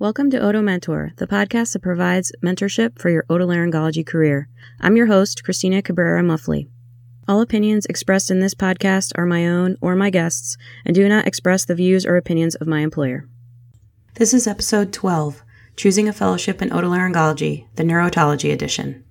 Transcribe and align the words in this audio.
Welcome 0.00 0.30
to 0.30 0.40
Oto 0.40 0.62
Mentor, 0.62 1.12
the 1.16 1.26
podcast 1.26 1.74
that 1.74 1.82
provides 1.82 2.32
mentorship 2.42 2.98
for 2.98 3.10
your 3.10 3.24
otolaryngology 3.24 4.06
career. 4.06 4.48
I'm 4.80 4.96
your 4.96 5.08
host, 5.08 5.44
Cristina 5.44 5.82
Cabrera 5.82 6.22
Muffly. 6.22 6.70
All 7.28 7.42
opinions 7.42 7.84
expressed 7.84 8.30
in 8.30 8.40
this 8.40 8.54
podcast 8.54 9.12
are 9.16 9.26
my 9.26 9.46
own 9.46 9.76
or 9.82 9.94
my 9.94 10.08
guests 10.08 10.56
and 10.86 10.94
do 10.94 11.06
not 11.06 11.26
express 11.26 11.66
the 11.66 11.74
views 11.74 12.06
or 12.06 12.16
opinions 12.16 12.54
of 12.54 12.66
my 12.66 12.80
employer. 12.80 13.28
This 14.14 14.32
is 14.32 14.46
episode 14.46 14.90
12 14.94 15.44
Choosing 15.76 16.08
a 16.08 16.14
Fellowship 16.14 16.62
in 16.62 16.70
Otolaryngology, 16.70 17.66
the 17.76 17.82
Neurotology 17.82 18.54
Edition. 18.54 19.04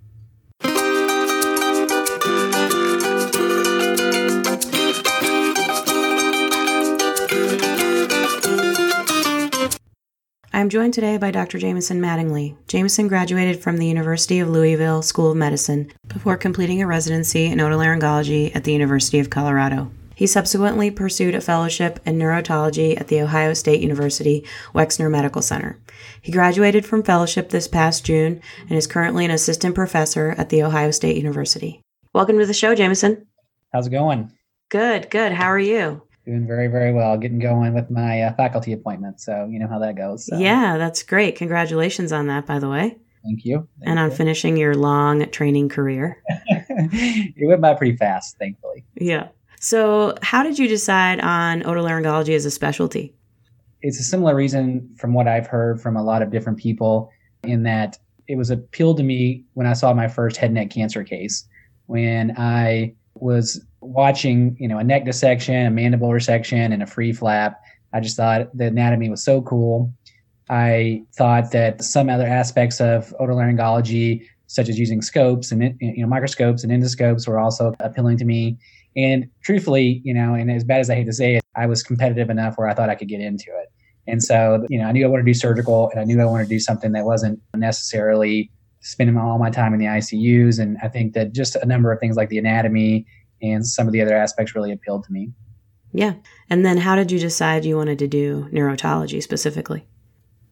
I 10.59 10.61
am 10.61 10.67
joined 10.67 10.93
today 10.93 11.15
by 11.15 11.31
Dr. 11.31 11.57
Jameson 11.57 12.01
Mattingly. 12.01 12.57
Jameson 12.67 13.07
graduated 13.07 13.63
from 13.63 13.77
the 13.77 13.87
University 13.87 14.39
of 14.39 14.49
Louisville 14.49 15.01
School 15.01 15.31
of 15.31 15.37
Medicine 15.37 15.89
before 16.09 16.35
completing 16.35 16.81
a 16.81 16.85
residency 16.85 17.45
in 17.45 17.59
otolaryngology 17.59 18.53
at 18.53 18.65
the 18.65 18.73
University 18.73 19.19
of 19.19 19.29
Colorado. 19.29 19.89
He 20.15 20.27
subsequently 20.27 20.91
pursued 20.91 21.33
a 21.33 21.39
fellowship 21.39 22.01
in 22.05 22.19
neurotology 22.19 22.99
at 22.99 23.07
the 23.07 23.21
Ohio 23.21 23.53
State 23.53 23.79
University 23.79 24.45
Wexner 24.75 25.09
Medical 25.09 25.41
Center. 25.41 25.79
He 26.21 26.33
graduated 26.33 26.85
from 26.85 27.03
fellowship 27.03 27.51
this 27.51 27.69
past 27.69 28.03
June 28.03 28.41
and 28.67 28.77
is 28.77 28.85
currently 28.85 29.23
an 29.23 29.31
assistant 29.31 29.75
professor 29.75 30.35
at 30.37 30.49
the 30.49 30.61
Ohio 30.61 30.91
State 30.91 31.15
University. 31.15 31.79
Welcome 32.13 32.37
to 32.37 32.45
the 32.45 32.53
show, 32.53 32.75
Jameson. 32.75 33.27
How's 33.71 33.87
it 33.87 33.91
going? 33.91 34.33
Good, 34.67 35.09
good. 35.09 35.31
How 35.31 35.45
are 35.45 35.57
you? 35.57 36.01
Doing 36.29 36.45
very, 36.45 36.67
very 36.67 36.93
well. 36.93 37.17
Getting 37.17 37.39
going 37.39 37.73
with 37.73 37.89
my 37.89 38.21
uh, 38.21 38.35
faculty 38.35 38.71
appointment. 38.71 39.19
So, 39.19 39.47
you 39.49 39.57
know 39.57 39.67
how 39.67 39.79
that 39.79 39.95
goes. 39.95 40.27
So. 40.27 40.37
Yeah, 40.37 40.77
that's 40.77 41.01
great. 41.01 41.35
Congratulations 41.35 42.11
on 42.11 42.27
that, 42.27 42.45
by 42.45 42.59
the 42.59 42.69
way. 42.69 42.99
Thank 43.23 43.45
you. 43.45 43.67
Thank 43.79 43.89
and 43.89 43.97
on 43.97 44.11
you. 44.11 44.15
finishing 44.15 44.55
your 44.55 44.75
long 44.75 45.27
training 45.31 45.69
career. 45.69 46.21
it 46.47 47.47
went 47.47 47.61
by 47.61 47.73
pretty 47.73 47.97
fast, 47.97 48.37
thankfully. 48.37 48.85
Yeah. 48.93 49.29
So, 49.59 50.13
how 50.21 50.43
did 50.43 50.59
you 50.59 50.67
decide 50.67 51.19
on 51.19 51.63
otolaryngology 51.63 52.35
as 52.35 52.45
a 52.45 52.51
specialty? 52.51 53.15
It's 53.81 53.99
a 53.99 54.03
similar 54.03 54.35
reason 54.35 54.95
from 54.99 55.15
what 55.15 55.27
I've 55.27 55.47
heard 55.47 55.81
from 55.81 55.97
a 55.97 56.03
lot 56.03 56.21
of 56.21 56.29
different 56.29 56.59
people, 56.59 57.09
in 57.41 57.63
that 57.63 57.97
it 58.27 58.35
was 58.37 58.51
appealed 58.51 58.97
to 58.97 59.03
me 59.03 59.45
when 59.55 59.65
I 59.65 59.73
saw 59.73 59.95
my 59.95 60.07
first 60.07 60.37
head 60.37 60.51
and 60.51 60.55
neck 60.55 60.69
cancer 60.69 61.03
case. 61.03 61.47
When 61.87 62.35
I 62.37 62.93
was 63.21 63.63
watching, 63.81 64.55
you 64.59 64.67
know, 64.67 64.77
a 64.77 64.83
neck 64.83 65.05
dissection, 65.05 65.65
a 65.65 65.71
mandible 65.71 66.09
resection, 66.09 66.73
and 66.73 66.83
a 66.83 66.87
free 66.87 67.13
flap, 67.13 67.59
I 67.93 67.99
just 67.99 68.17
thought 68.17 68.55
the 68.55 68.67
anatomy 68.67 69.09
was 69.09 69.23
so 69.23 69.41
cool. 69.41 69.91
I 70.49 71.03
thought 71.15 71.51
that 71.51 71.83
some 71.83 72.09
other 72.09 72.27
aspects 72.27 72.79
of 72.79 73.13
otolaryngology, 73.19 74.25
such 74.47 74.67
as 74.67 74.79
using 74.79 75.01
scopes 75.01 75.51
and 75.51 75.75
you 75.79 76.01
know 76.01 76.07
microscopes 76.07 76.63
and 76.63 76.71
endoscopes, 76.71 77.27
were 77.27 77.39
also 77.39 77.73
appealing 77.79 78.17
to 78.17 78.25
me. 78.25 78.57
And 78.95 79.29
truthfully, 79.43 80.01
you 80.03 80.13
know, 80.13 80.33
and 80.33 80.51
as 80.51 80.63
bad 80.63 80.79
as 80.79 80.89
I 80.89 80.95
hate 80.95 81.05
to 81.05 81.13
say 81.13 81.35
it, 81.35 81.43
I 81.55 81.67
was 81.67 81.83
competitive 81.83 82.29
enough 82.29 82.57
where 82.57 82.67
I 82.67 82.73
thought 82.73 82.89
I 82.89 82.95
could 82.95 83.07
get 83.07 83.21
into 83.21 83.45
it. 83.49 83.71
And 84.07 84.23
so, 84.23 84.65
you 84.69 84.79
know, 84.79 84.85
I 84.85 84.91
knew 84.91 85.05
I 85.05 85.09
wanted 85.09 85.23
to 85.23 85.29
do 85.29 85.35
surgical, 85.35 85.89
and 85.91 85.99
I 85.99 86.03
knew 86.03 86.19
I 86.19 86.25
wanted 86.25 86.45
to 86.45 86.49
do 86.49 86.59
something 86.59 86.93
that 86.93 87.05
wasn't 87.05 87.39
necessarily 87.55 88.51
spending 88.81 89.17
all 89.17 89.37
my 89.37 89.49
time 89.49 89.73
in 89.73 89.79
the 89.79 89.85
ICUs. 89.85 90.59
And 90.59 90.77
I 90.81 90.87
think 90.87 91.13
that 91.13 91.33
just 91.33 91.55
a 91.55 91.65
number 91.65 91.91
of 91.91 91.99
things 91.99 92.15
like 92.15 92.29
the 92.29 92.37
anatomy 92.37 93.05
and 93.41 93.65
some 93.65 93.87
of 93.87 93.93
the 93.93 94.01
other 94.01 94.15
aspects 94.15 94.55
really 94.55 94.71
appealed 94.71 95.03
to 95.05 95.11
me. 95.11 95.31
Yeah. 95.91 96.13
And 96.49 96.65
then 96.65 96.77
how 96.77 96.95
did 96.95 97.11
you 97.11 97.19
decide 97.19 97.65
you 97.65 97.77
wanted 97.77 97.99
to 97.99 98.07
do 98.07 98.47
neurotology 98.51 99.21
specifically? 99.23 99.87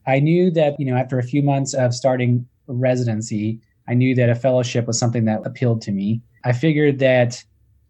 I 0.05 0.19
knew 0.19 0.49
that, 0.51 0.79
you 0.79 0.85
know, 0.85 0.97
after 0.97 1.19
a 1.19 1.23
few 1.23 1.43
months 1.43 1.73
of 1.73 1.93
starting 1.93 2.47
residency, 2.67 3.59
I 3.87 3.93
knew 3.93 4.15
that 4.15 4.29
a 4.29 4.35
fellowship 4.35 4.87
was 4.87 4.99
something 4.99 5.25
that 5.25 5.45
appealed 5.45 5.81
to 5.83 5.91
me. 5.91 6.21
I 6.43 6.53
figured 6.53 6.99
that 6.99 7.43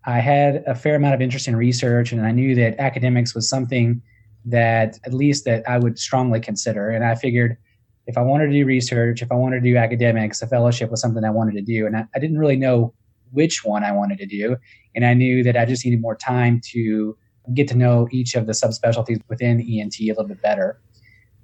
I 0.06 0.19
had 0.19 0.63
a 0.67 0.75
fair 0.75 0.95
amount 0.95 1.16
of 1.16 1.22
interest 1.22 1.47
in 1.47 1.56
research 1.56 2.11
and 2.11 2.25
I 2.25 2.31
knew 2.31 2.56
that 2.56 2.79
academics 2.79 3.35
was 3.35 3.50
something 3.50 4.01
that 4.45 5.00
at 5.06 5.13
least 5.13 5.45
that 5.45 5.67
I 5.69 5.78
would 5.78 6.00
strongly 6.00 6.40
consider. 6.40 6.90
And 6.90 7.03
I 7.03 7.16
figured 7.16 7.57
if 8.07 8.18
I 8.18 8.22
wanted 8.22 8.47
to 8.47 8.53
do 8.53 8.66
research, 8.66 9.22
if 9.22 9.31
I 9.31 9.35
wanted 9.35 9.62
to 9.62 9.69
do 9.69 9.78
academics, 9.78 10.41
a 10.41 10.47
fellowship 10.47 10.90
was 10.90 11.01
something 11.01 11.23
I 11.23 11.29
wanted 11.29 11.56
to 11.56 11.62
do. 11.62 11.85
And 11.85 11.95
I, 11.95 12.06
I 12.16 12.19
didn't 12.19 12.40
really 12.40 12.56
know 12.56 12.94
which 13.31 13.66
one 13.66 13.84
I 13.84 13.91
wanted 13.91 14.18
to 14.19 14.25
do. 14.25 14.56
And 14.95 15.06
I 15.06 15.13
knew 15.13 15.44
that 15.44 15.57
I 15.57 15.66
just 15.66 15.84
needed 15.84 16.01
more 16.01 16.16
time 16.16 16.62
to 16.72 17.17
get 17.53 17.67
to 17.67 17.75
know 17.75 18.07
each 18.12 18.35
of 18.35 18.46
the 18.47 18.53
subspecialties 18.53 19.22
within 19.29 19.59
ENT 19.59 20.00
a 20.00 20.07
little 20.07 20.28
bit 20.28 20.41
better. 20.41 20.81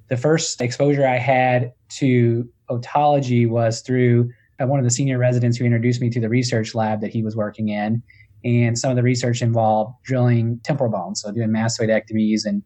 The 0.08 0.18
first 0.18 0.62
exposure 0.62 1.06
I 1.06 1.18
had 1.18 1.74
to 1.98 2.50
otology 2.70 3.48
was 3.48 3.82
through 3.82 4.32
uh, 4.62 4.66
one 4.66 4.80
of 4.80 4.86
the 4.86 4.92
senior 4.92 5.18
residents 5.18 5.58
who 5.58 5.66
introduced 5.66 6.00
me 6.02 6.10
to 6.12 6.20
the 6.20 6.30
research 6.30 6.74
lab 6.74 7.02
that 7.02 7.12
he 7.12 7.24
was 7.24 7.36
working 7.36 7.70
in. 7.70 8.02
And 8.46 8.78
some 8.78 8.90
of 8.90 8.96
the 8.96 9.04
research 9.04 9.42
involved 9.42 9.96
drilling 10.04 10.60
temporal 10.64 10.92
bones, 10.92 11.22
so 11.22 11.32
doing 11.32 11.50
mastoidectomies 11.50 12.42
and 12.46 12.62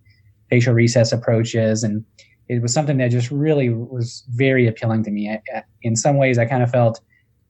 facial 0.50 0.74
recess 0.74 1.12
approaches. 1.12 1.84
And 1.84 2.04
it 2.50 2.62
was 2.62 2.74
something 2.74 2.98
that 2.98 3.12
just 3.12 3.30
really 3.30 3.70
was 3.70 4.24
very 4.30 4.68
appealing 4.68 5.04
to 5.04 5.12
me. 5.12 5.38
In 5.82 5.96
some 5.96 6.18
ways, 6.18 6.38
I 6.38 6.46
kind 6.46 6.64
of 6.64 6.72
felt 6.72 7.02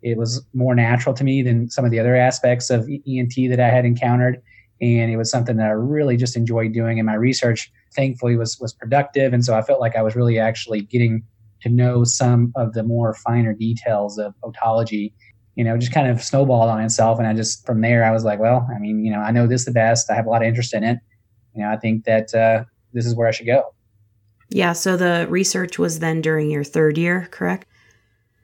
it 0.02 0.18
was 0.18 0.46
more 0.53 0.75
natural 0.75 1.13
to 1.16 1.24
me 1.24 1.41
than 1.41 1.69
some 1.69 1.85
of 1.85 1.91
the 1.91 2.00
other 2.00 2.16
aspects 2.16 2.69
of 2.69 2.88
ENT 3.07 3.34
that 3.50 3.59
I 3.59 3.69
had 3.69 3.86
encountered. 3.86 4.41
And 4.81 5.12
it 5.12 5.18
was 5.18 5.31
something 5.31 5.57
that 5.57 5.68
I 5.68 5.72
really 5.72 6.18
just 6.18 6.36
enjoyed 6.36 6.74
doing. 6.74 7.00
And 7.00 7.06
my 7.06 7.16
research, 7.16 7.72
thankfully, 7.96 8.38
was 8.38 8.59
was 8.59 8.74
productive. 8.74 9.34
And 9.34 9.44
so 9.44 9.56
I 9.56 9.62
felt 9.62 9.80
like 9.80 9.96
I 9.96 10.03
was 10.03 10.16
really 10.16 10.40
actually 10.40 10.81
getting 10.81 11.24
to 11.62 11.69
know 11.69 12.03
some 12.03 12.52
of 12.56 12.74
the 12.74 12.84
more 12.84 13.16
finer 13.16 13.53
details 13.53 14.19
of 14.19 14.36
otology. 14.44 15.13
You 15.56 15.63
know, 15.63 15.75
just 15.78 15.91
kind 15.91 16.07
of 16.07 16.22
snowballed 16.22 16.69
on 16.69 16.81
itself. 16.81 17.18
And 17.18 17.28
I 17.28 17.34
just 17.34 17.66
from 17.66 17.81
there, 17.81 18.03
I 18.03 18.12
was 18.12 18.24
like, 18.24 18.40
well, 18.40 18.68
I 18.75 18.78
mean, 18.78 19.03
you 19.03 19.12
know, 19.12 19.19
I 19.19 19.31
know 19.31 19.47
this 19.47 19.66
the 19.66 19.72
best. 19.72 20.12
I 20.12 20.16
have 20.16 20.28
a 20.28 20.30
lot 20.30 20.44
of 20.44 20.47
interest 20.47 20.75
in 20.75 20.84
it. 20.84 21.00
You 21.56 21.63
know, 21.63 21.72
I 21.72 21.78
think 21.78 22.06
that 22.06 22.34
uh, 22.36 22.66
this 22.94 23.07
is 23.07 23.16
where 23.16 23.28
I 23.28 23.31
should 23.31 23.47
go. 23.47 23.74
Yeah. 24.50 24.74
So 24.74 24.97
the 24.97 25.28
research 25.30 25.78
was 25.78 26.00
then 26.00 26.22
during 26.22 26.50
your 26.50 26.63
third 26.63 26.97
year, 26.97 27.28
correct? 27.31 27.68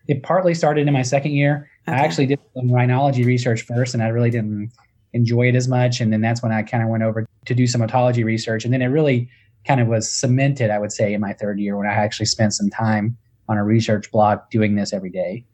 It 0.07 0.23
partly 0.23 0.53
started 0.53 0.87
in 0.87 0.93
my 0.93 1.01
second 1.01 1.31
year. 1.31 1.69
Okay. 1.87 1.97
I 1.97 2.01
actually 2.01 2.25
did 2.25 2.39
some 2.53 2.69
rhinology 2.69 3.25
research 3.25 3.61
first, 3.61 3.93
and 3.93 4.03
I 4.03 4.07
really 4.07 4.29
didn't 4.29 4.71
enjoy 5.13 5.47
it 5.47 5.55
as 5.55 5.67
much. 5.67 6.01
And 6.01 6.11
then 6.11 6.21
that's 6.21 6.41
when 6.41 6.51
I 6.51 6.63
kind 6.63 6.83
of 6.83 6.89
went 6.89 7.03
over 7.03 7.27
to 7.45 7.55
do 7.55 7.67
some 7.67 7.81
otology 7.81 8.25
research. 8.25 8.65
And 8.65 8.73
then 8.73 8.81
it 8.81 8.87
really 8.87 9.29
kind 9.65 9.79
of 9.79 9.87
was 9.87 10.11
cemented, 10.11 10.69
I 10.69 10.79
would 10.79 10.91
say, 10.91 11.13
in 11.13 11.21
my 11.21 11.33
third 11.33 11.59
year 11.59 11.77
when 11.77 11.87
I 11.87 11.93
actually 11.93 12.25
spent 12.25 12.53
some 12.53 12.69
time 12.69 13.17
on 13.47 13.57
a 13.57 13.63
research 13.63 14.11
block 14.11 14.49
doing 14.49 14.75
this 14.75 14.93
every 14.93 15.09
day. 15.09 15.45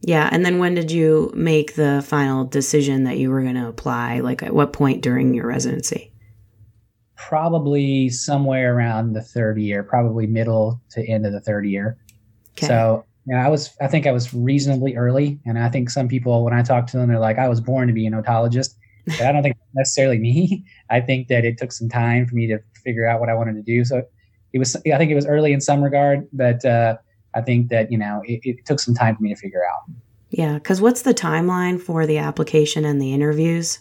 Yeah. 0.00 0.28
And 0.30 0.44
then 0.44 0.58
when 0.58 0.74
did 0.74 0.92
you 0.92 1.32
make 1.34 1.74
the 1.74 2.04
final 2.06 2.44
decision 2.44 3.04
that 3.04 3.18
you 3.18 3.30
were 3.30 3.42
going 3.42 3.56
to 3.56 3.66
apply? 3.66 4.20
Like 4.20 4.42
at 4.42 4.54
what 4.54 4.72
point 4.72 5.02
during 5.02 5.34
your 5.34 5.46
residency? 5.46 6.12
Probably 7.18 8.08
somewhere 8.08 8.74
around 8.76 9.12
the 9.12 9.22
third 9.22 9.58
year, 9.60 9.82
probably 9.82 10.26
middle 10.26 10.80
to 10.90 11.06
end 11.06 11.26
of 11.26 11.32
the 11.32 11.40
third 11.40 11.66
year. 11.66 11.98
Okay. 12.56 12.66
So 12.68 13.04
yeah, 13.28 13.44
I 13.44 13.50
was. 13.50 13.76
I 13.80 13.88
think 13.88 14.06
I 14.06 14.12
was 14.12 14.32
reasonably 14.32 14.96
early, 14.96 15.38
and 15.44 15.58
I 15.58 15.68
think 15.68 15.90
some 15.90 16.08
people, 16.08 16.44
when 16.44 16.54
I 16.54 16.62
talk 16.62 16.86
to 16.88 16.96
them, 16.96 17.08
they're 17.10 17.18
like, 17.18 17.38
"I 17.38 17.46
was 17.46 17.60
born 17.60 17.86
to 17.88 17.92
be 17.92 18.06
an 18.06 18.14
otologist." 18.14 18.74
But 19.04 19.20
I 19.20 19.32
don't 19.32 19.42
think 19.42 19.56
necessarily 19.74 20.18
me. 20.18 20.64
I 20.90 21.00
think 21.00 21.28
that 21.28 21.44
it 21.44 21.58
took 21.58 21.72
some 21.72 21.90
time 21.90 22.26
for 22.26 22.34
me 22.34 22.46
to 22.46 22.58
figure 22.82 23.06
out 23.06 23.20
what 23.20 23.28
I 23.28 23.34
wanted 23.34 23.54
to 23.54 23.62
do. 23.62 23.84
So 23.84 24.02
it 24.54 24.58
was. 24.58 24.76
I 24.76 24.96
think 24.96 25.10
it 25.10 25.14
was 25.14 25.26
early 25.26 25.52
in 25.52 25.60
some 25.60 25.82
regard, 25.82 26.26
but 26.32 26.64
uh, 26.64 26.96
I 27.34 27.42
think 27.42 27.68
that 27.68 27.92
you 27.92 27.98
know 27.98 28.22
it, 28.24 28.40
it 28.44 28.64
took 28.64 28.80
some 28.80 28.94
time 28.94 29.14
for 29.16 29.22
me 29.22 29.34
to 29.34 29.38
figure 29.38 29.62
out. 29.62 29.94
Yeah, 30.30 30.54
because 30.54 30.80
what's 30.80 31.02
the 31.02 31.14
timeline 31.14 31.80
for 31.80 32.06
the 32.06 32.18
application 32.18 32.86
and 32.86 33.00
the 33.00 33.12
interviews? 33.12 33.80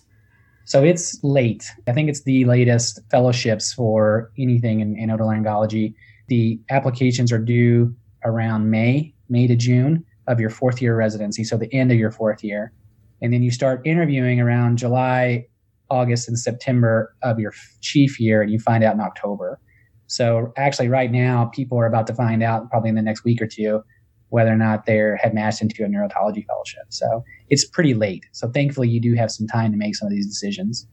So 0.68 0.84
it's 0.84 1.18
late. 1.24 1.64
I 1.88 1.94
think 1.94 2.10
it's 2.10 2.24
the 2.24 2.44
latest 2.44 3.00
fellowships 3.10 3.72
for 3.72 4.34
anything 4.38 4.82
in, 4.82 4.98
in 4.98 5.10
otolaryngology. 5.10 5.94
The 6.28 6.60
applications 6.70 7.32
are 7.32 7.40
due 7.40 7.96
around 8.26 8.70
May 8.70 9.14
May 9.30 9.48
to 9.48 9.56
June 9.56 10.04
of 10.28 10.42
your 10.42 10.50
fourth 10.50 10.82
year 10.82 10.98
residency, 10.98 11.46
so 11.46 11.56
the 11.56 11.74
end 11.74 11.94
of 11.94 11.98
your 11.98 12.12
fourth 12.12 12.44
year. 12.44 12.74
And 13.22 13.32
then 13.32 13.44
you 13.44 13.50
start 13.50 13.82
interviewing 13.86 14.42
around 14.42 14.78
July, 14.78 15.46
August, 15.90 16.28
and 16.28 16.38
September 16.38 17.16
of 17.24 17.40
your 17.40 17.54
chief 17.80 18.20
year, 18.20 18.42
and 18.42 18.52
you 18.52 18.60
find 18.60 18.84
out 18.84 18.94
in 18.94 19.00
October. 19.00 19.62
So 20.08 20.52
actually, 20.58 20.90
right 20.90 21.14
now, 21.14 21.46
people 21.46 21.80
are 21.80 21.86
about 21.86 22.08
to 22.08 22.14
find 22.14 22.44
out 22.44 22.70
probably 22.70 22.90
in 22.90 22.96
the 22.96 23.02
next 23.02 23.24
week 23.24 23.42
or 23.42 23.48
two 23.48 23.84
whether 24.30 24.52
or 24.52 24.58
not 24.58 24.86
they're 24.86 25.16
had 25.18 25.34
matched 25.34 25.62
into 25.62 25.84
a 25.84 25.88
neurotology 25.88 26.46
fellowship. 26.46 26.84
So 26.90 27.24
it's 27.50 27.66
pretty 27.66 27.94
late. 27.94 28.26
So 28.32 28.50
thankfully, 28.50 28.90
you 28.90 29.00
do 29.00 29.14
have 29.16 29.32
some 29.32 29.48
time 29.48 29.72
to 29.72 29.78
make 29.78 29.96
some 29.96 30.08
of 30.08 30.12
these 30.12 30.28
decisions. 30.28 30.88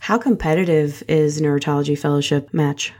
How 0.00 0.18
competitive 0.18 1.02
is 1.08 1.40
neurotology 1.40 1.96
fellowship 1.96 2.52
match? 2.52 2.92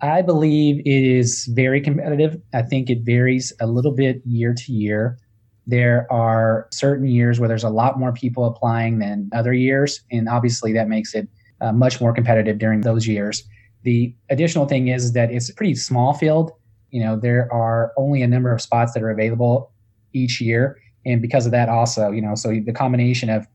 I 0.00 0.22
believe 0.22 0.80
it 0.80 1.04
is 1.04 1.46
very 1.46 1.80
competitive. 1.80 2.40
I 2.52 2.62
think 2.62 2.88
it 2.88 3.00
varies 3.02 3.52
a 3.60 3.66
little 3.66 3.92
bit 3.92 4.22
year 4.24 4.54
to 4.54 4.72
year. 4.72 5.18
There 5.66 6.06
are 6.10 6.68
certain 6.70 7.08
years 7.08 7.40
where 7.40 7.48
there's 7.48 7.64
a 7.64 7.70
lot 7.70 7.98
more 7.98 8.12
people 8.12 8.44
applying 8.44 9.00
than 9.00 9.28
other 9.32 9.52
years, 9.52 10.00
and 10.10 10.28
obviously 10.28 10.72
that 10.74 10.88
makes 10.88 11.14
it 11.14 11.28
uh, 11.60 11.72
much 11.72 12.00
more 12.00 12.12
competitive 12.12 12.58
during 12.58 12.82
those 12.82 13.06
years. 13.06 13.42
The 13.82 14.14
additional 14.30 14.66
thing 14.66 14.88
is 14.88 15.12
that 15.12 15.30
it's 15.30 15.48
a 15.50 15.54
pretty 15.54 15.74
small 15.74 16.12
field. 16.14 16.52
You 16.90 17.02
know, 17.02 17.16
there 17.16 17.52
are 17.52 17.92
only 17.96 18.22
a 18.22 18.28
number 18.28 18.52
of 18.52 18.60
spots 18.60 18.92
that 18.94 19.02
are 19.02 19.10
available 19.10 19.72
each 20.12 20.40
year. 20.40 20.78
And 21.04 21.22
because 21.22 21.46
of 21.46 21.52
that, 21.52 21.68
also, 21.68 22.10
you 22.10 22.20
know, 22.20 22.34
so 22.34 22.50
the 22.64 22.72
combination 22.72 23.30
of 23.30 23.46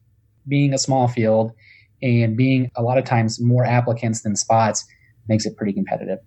being 0.48 0.74
a 0.74 0.78
small 0.78 1.08
field 1.08 1.52
and 2.02 2.36
being 2.36 2.70
a 2.76 2.82
lot 2.82 2.98
of 2.98 3.06
times 3.06 3.40
more 3.40 3.66
applicants 3.66 4.22
than 4.22 4.36
spots 4.36 4.86
makes 5.28 5.46
it 5.46 5.56
pretty 5.56 5.74
competitive. 5.74 6.20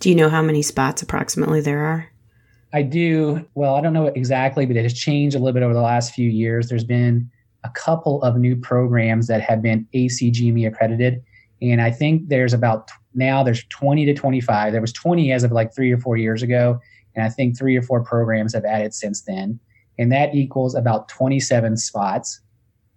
Do 0.00 0.08
you 0.08 0.14
know 0.14 0.28
how 0.28 0.42
many 0.42 0.62
spots 0.62 1.02
approximately 1.02 1.60
there 1.60 1.80
are? 1.84 2.08
I 2.72 2.82
do. 2.82 3.46
Well, 3.54 3.74
I 3.74 3.80
don't 3.80 3.92
know 3.92 4.06
exactly, 4.06 4.64
but 4.64 4.76
it 4.76 4.82
has 4.82 4.94
changed 4.94 5.36
a 5.36 5.38
little 5.38 5.52
bit 5.52 5.62
over 5.62 5.74
the 5.74 5.82
last 5.82 6.14
few 6.14 6.28
years. 6.28 6.68
There's 6.68 6.84
been 6.84 7.30
a 7.64 7.70
couple 7.70 8.22
of 8.22 8.36
new 8.36 8.56
programs 8.56 9.26
that 9.26 9.40
have 9.42 9.60
been 9.60 9.86
ACGME 9.94 10.66
accredited. 10.66 11.22
And 11.60 11.82
I 11.82 11.90
think 11.90 12.28
there's 12.28 12.54
about 12.54 12.90
now 13.14 13.42
there's 13.42 13.64
20 13.64 14.06
to 14.06 14.14
25. 14.14 14.72
There 14.72 14.80
was 14.80 14.92
20 14.92 15.32
as 15.32 15.44
of 15.44 15.52
like 15.52 15.74
three 15.74 15.92
or 15.92 15.98
four 15.98 16.16
years 16.16 16.42
ago. 16.42 16.80
And 17.14 17.24
I 17.24 17.28
think 17.28 17.58
three 17.58 17.76
or 17.76 17.82
four 17.82 18.02
programs 18.02 18.54
have 18.54 18.64
added 18.64 18.94
since 18.94 19.22
then. 19.22 19.58
And 19.98 20.12
that 20.12 20.34
equals 20.34 20.74
about 20.74 21.08
27 21.08 21.76
spots. 21.76 22.40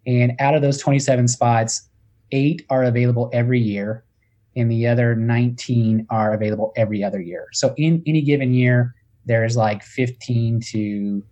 And 0.06 0.34
out 0.40 0.56
of 0.56 0.62
those 0.62 0.78
27 0.78 1.28
spots, 1.28 1.90
eight 2.32 2.66
are 2.70 2.84
available 2.84 3.30
every 3.34 3.60
year, 3.60 4.04
and 4.56 4.70
the 4.70 4.88
other 4.88 5.16
19 5.16 6.06
are 6.10 6.34
available 6.34 6.74
every 6.76 7.04
other 7.04 7.22
year. 7.22 7.48
So 7.54 7.74
in 7.78 8.04
any 8.06 8.22
given 8.22 8.54
year, 8.54 8.94
there's 9.26 9.56
like 9.56 9.84
15 9.84 10.60
to, 10.72 11.24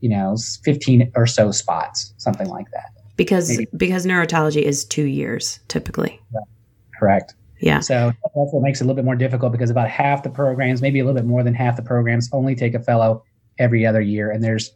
you 0.00 0.08
know, 0.08 0.36
15 0.64 1.12
or 1.14 1.26
so 1.26 1.50
spots, 1.50 2.14
something 2.16 2.48
like 2.48 2.70
that. 2.72 2.90
Because 3.16 3.50
Maybe. 3.50 3.68
because 3.76 4.06
neurotology 4.06 4.62
is 4.62 4.84
two 4.84 5.04
years 5.04 5.60
typically. 5.68 6.20
Right. 6.32 6.44
Correct. 6.98 7.34
Yeah. 7.60 7.80
So 7.80 8.12
that's 8.22 8.52
what 8.52 8.62
makes 8.62 8.80
it 8.80 8.84
a 8.84 8.86
little 8.86 8.96
bit 8.96 9.04
more 9.04 9.16
difficult 9.16 9.52
because 9.52 9.70
about 9.70 9.88
half 9.88 10.22
the 10.22 10.30
programs, 10.30 10.82
maybe 10.82 11.00
a 11.00 11.04
little 11.04 11.18
bit 11.18 11.26
more 11.26 11.42
than 11.42 11.54
half 11.54 11.76
the 11.76 11.82
programs, 11.82 12.28
only 12.32 12.54
take 12.54 12.74
a 12.74 12.80
fellow 12.80 13.24
every 13.58 13.86
other 13.86 14.00
year, 14.00 14.30
and 14.30 14.44
there's 14.44 14.72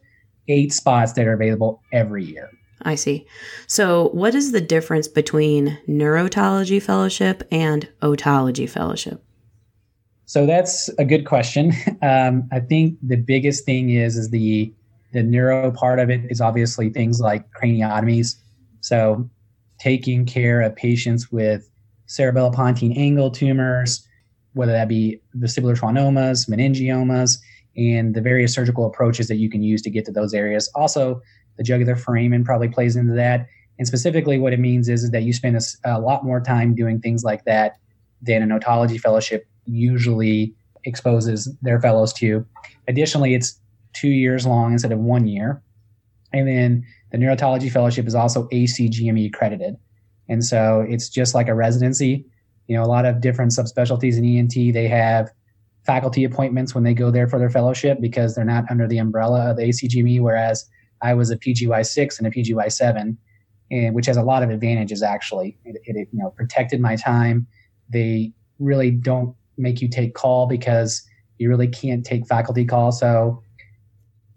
eight 0.49 0.73
spots 0.73 1.13
that 1.13 1.27
are 1.27 1.35
available 1.35 1.83
every 1.93 2.25
year. 2.25 2.51
I 2.83 2.95
see. 2.95 3.27
So, 3.67 4.09
what 4.09 4.35
is 4.35 4.53
the 4.53 4.61
difference 4.61 5.07
between 5.07 5.79
neurotology 5.87 6.83
fellowship 6.83 7.47
and 7.51 7.89
otology 8.01 8.69
fellowship? 8.69 9.23
So 10.25 10.47
that's 10.47 10.89
a 10.91 11.05
good 11.05 11.27
question. 11.27 11.73
Um, 12.03 12.49
I 12.51 12.61
think 12.61 12.97
the 13.03 13.17
biggest 13.17 13.67
thing 13.67 13.91
is 13.91 14.17
is 14.17 14.31
the 14.31 14.73
the 15.13 15.23
neuro 15.23 15.71
part 15.71 15.99
of 15.99 16.09
it 16.09 16.23
is 16.31 16.41
obviously 16.41 16.89
things 16.89 17.21
like 17.21 17.45
craniotomies. 17.53 18.37
So 18.81 19.29
taking 19.79 20.25
care 20.25 20.63
of 20.63 20.75
patients 20.75 21.31
with 21.31 21.70
cerebellopontine 22.11 22.97
angle 22.99 23.31
tumors, 23.31 24.07
whether 24.55 24.73
that 24.73 24.89
be 24.89 25.21
vestibular 25.37 25.79
schwannomas, 25.79 26.49
meningiomas, 26.49 27.39
and 27.77 28.15
the 28.15 28.21
various 28.21 28.53
surgical 28.53 28.85
approaches 28.85 29.29
that 29.29 29.37
you 29.37 29.49
can 29.49 29.63
use 29.63 29.81
to 29.83 29.91
get 29.91 30.05
to 30.05 30.13
those 30.13 30.35
areas. 30.35 30.69
Also, 30.75 31.23
the 31.57 31.63
jugular 31.63 31.95
foramen 31.95 32.45
probably 32.45 32.69
plays 32.69 32.97
into 32.97 33.15
that. 33.15 33.47
And 33.79 33.87
specifically, 33.87 34.39
what 34.39 34.53
it 34.53 34.59
means 34.59 34.89
is, 34.89 35.11
that 35.11 35.23
you 35.23 35.33
spend 35.33 35.57
a, 35.57 35.61
a 35.85 36.01
lot 36.01 36.25
more 36.25 36.41
time 36.41 36.75
doing 36.75 37.01
things 37.01 37.23
like 37.23 37.45
that 37.45 37.77
than 38.21 38.43
an 38.43 38.51
otology 38.51 39.01
fellowship 39.01 39.47
usually 39.65 40.53
exposes 40.85 41.55
their 41.63 41.81
fellows 41.81 42.13
to. 42.15 42.45
Additionally, 42.89 43.35
it's 43.35 43.61
two 43.93 44.09
years 44.09 44.47
long 44.47 44.73
instead 44.73 44.93
of 44.93 44.99
one 44.99 45.27
year. 45.29 45.63
And 46.33 46.47
then 46.47 46.85
the 47.13 47.19
neurotology 47.19 47.71
fellowship 47.71 48.07
is 48.07 48.15
also 48.15 48.49
ACGME 48.49 49.27
accredited. 49.29 49.77
And 50.31 50.45
so 50.45 50.87
it's 50.89 51.09
just 51.11 51.35
like 51.35 51.49
a 51.49 51.55
residency. 51.55 52.25
You 52.69 52.77
know, 52.77 52.85
a 52.85 52.87
lot 52.87 53.05
of 53.05 53.21
different 53.21 53.51
subspecialties 53.51 54.17
in 54.17 54.25
ENT, 54.25 54.73
they 54.73 54.89
have 54.89 55.31
faculty 55.85 56.25
appointments 56.25 56.75
when 56.75 56.85
they 56.85 56.95
go 56.95 57.11
there 57.11 57.27
for 57.27 57.39
their 57.39 57.51
fellowship 57.51 57.99
because 58.01 58.35
they're 58.35 58.45
not 58.45 58.65
under 58.71 58.87
the 58.87 58.99
umbrella 58.99 59.51
of 59.51 59.57
the 59.57 59.65
ACGME, 59.65 60.21
whereas 60.21 60.65
I 61.03 61.15
was 61.15 61.31
a 61.31 61.37
PGY6 61.37 62.19
and 62.19 62.29
a 62.29 62.31
PGY7, 62.31 63.17
and 63.73 63.95
which 63.95 64.07
has 64.07 64.17
a 64.17 64.23
lot 64.23 64.43
of 64.45 64.51
advantages 64.51 65.03
actually. 65.03 65.59
It, 65.65 65.81
it 65.85 66.09
you 66.13 66.19
know 66.19 66.31
protected 66.31 66.81
my 66.81 66.95
time. 66.95 67.47
They 67.89 68.33
really 68.61 68.93
don't 68.93 69.35
make 69.59 69.83
you 69.83 69.89
take 69.89 70.15
call 70.15 70.47
because 70.47 71.03
you 71.39 71.49
really 71.49 71.69
can't 71.69 72.07
take 72.07 72.27
faculty 72.27 72.65
call. 72.65 72.93
So 72.93 73.43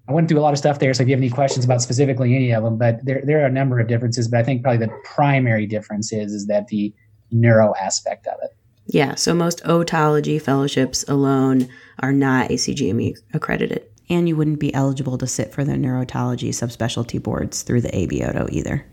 I 0.08 0.12
went 0.12 0.28
through 0.28 0.40
a 0.40 0.42
lot 0.42 0.54
of 0.54 0.60
stuff 0.60 0.80
there. 0.80 0.94
So 0.94 1.04
if 1.04 1.10
you 1.10 1.16
have 1.16 1.22
any 1.22 1.30
questions 1.30 1.64
about 1.64 1.82
specifically 1.82 2.36
any 2.36 2.52
of 2.52 2.64
them, 2.64 2.78
but 2.78 3.04
there, 3.06 3.22
there 3.26 3.42
are 3.42 3.46
a 3.46 3.52
number 3.52 3.80
of 3.80 3.88
differences. 3.88 4.28
But 4.28 4.40
I 4.40 4.44
think 4.44 4.62
probably 4.62 4.86
the 4.86 4.94
primary 5.06 5.66
difference 5.66 6.12
is, 6.12 6.34
is 6.34 6.48
that 6.48 6.68
the 6.68 6.94
neuro 7.32 7.74
aspect 7.82 8.28
of 8.28 8.38
it. 8.44 8.52
Yeah. 8.88 9.16
So 9.16 9.34
most 9.34 9.64
otology 9.64 10.42
fellowships 10.42 11.04
alone 11.08 11.70
are 12.00 12.12
not 12.12 12.50
ACGME 12.50 13.18
accredited. 13.34 13.86
And 14.10 14.28
you 14.28 14.36
wouldn't 14.36 14.60
be 14.60 14.74
eligible 14.74 15.18
to 15.18 15.26
sit 15.26 15.54
for 15.54 15.64
the 15.64 15.74
neurotology 15.74 16.50
subspecialty 16.50 17.24
boards 17.24 17.62
through 17.62 17.82
the 17.82 17.90
ABOTO 17.90 18.50
either. 18.52 18.86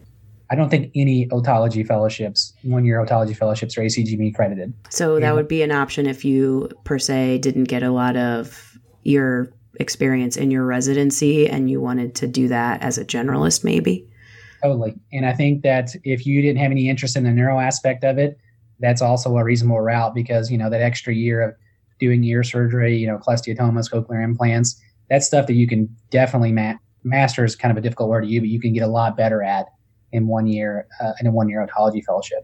I 0.52 0.54
don't 0.54 0.68
think 0.68 0.90
any 0.94 1.26
otology 1.28 1.86
fellowships, 1.86 2.54
one 2.62 2.84
year 2.84 3.04
otology 3.04 3.36
fellowships, 3.36 3.76
are 3.76 3.82
ACGME 3.82 4.30
accredited. 4.30 4.72
So 4.90 5.20
that 5.20 5.34
would 5.34 5.48
be 5.48 5.62
an 5.62 5.70
option 5.70 6.06
if 6.06 6.24
you, 6.24 6.70
per 6.84 6.98
se, 6.98 7.38
didn't 7.38 7.64
get 7.64 7.82
a 7.82 7.90
lot 7.90 8.16
of 8.16 8.78
your 9.02 9.52
experience 9.76 10.36
in 10.36 10.50
your 10.50 10.64
residency 10.64 11.48
and 11.48 11.70
you 11.70 11.80
wanted 11.80 12.14
to 12.16 12.26
do 12.26 12.48
that 12.48 12.82
as 12.82 12.98
a 12.98 13.04
generalist, 13.04 13.64
maybe. 13.64 14.06
Totally. 14.62 14.94
And 15.12 15.24
I 15.24 15.32
think 15.32 15.62
that 15.62 15.94
if 16.04 16.26
you 16.26 16.42
didn't 16.42 16.58
have 16.58 16.70
any 16.70 16.88
interest 16.88 17.16
in 17.16 17.24
the 17.24 17.30
neuro 17.30 17.58
aspect 17.58 18.04
of 18.04 18.18
it, 18.18 18.38
that's 18.78 19.00
also 19.00 19.36
a 19.36 19.44
reasonable 19.44 19.80
route 19.80 20.14
because, 20.14 20.50
you 20.50 20.58
know, 20.58 20.70
that 20.70 20.82
extra 20.82 21.14
year 21.14 21.40
of 21.42 21.54
doing 21.98 22.24
ear 22.24 22.42
surgery, 22.42 22.96
you 22.96 23.06
know, 23.06 23.18
cholesteatomas, 23.18 23.90
cochlear 23.90 24.24
implants, 24.24 24.80
that's 25.08 25.26
stuff 25.26 25.46
that 25.46 25.54
you 25.54 25.66
can 25.66 25.94
definitely 26.10 26.52
ma- 26.52 26.74
master 27.04 27.44
is 27.44 27.56
kind 27.56 27.70
of 27.70 27.78
a 27.78 27.80
difficult 27.80 28.08
word 28.08 28.22
to 28.22 28.26
you, 28.28 28.40
but 28.40 28.48
you 28.48 28.60
can 28.60 28.72
get 28.72 28.82
a 28.82 28.88
lot 28.88 29.16
better 29.16 29.42
at 29.42 29.66
in 30.12 30.26
one 30.26 30.46
year 30.46 30.86
uh, 31.00 31.12
in 31.20 31.26
a 31.26 31.30
one 31.30 31.48
year 31.48 31.66
otology 31.66 32.04
fellowship. 32.04 32.42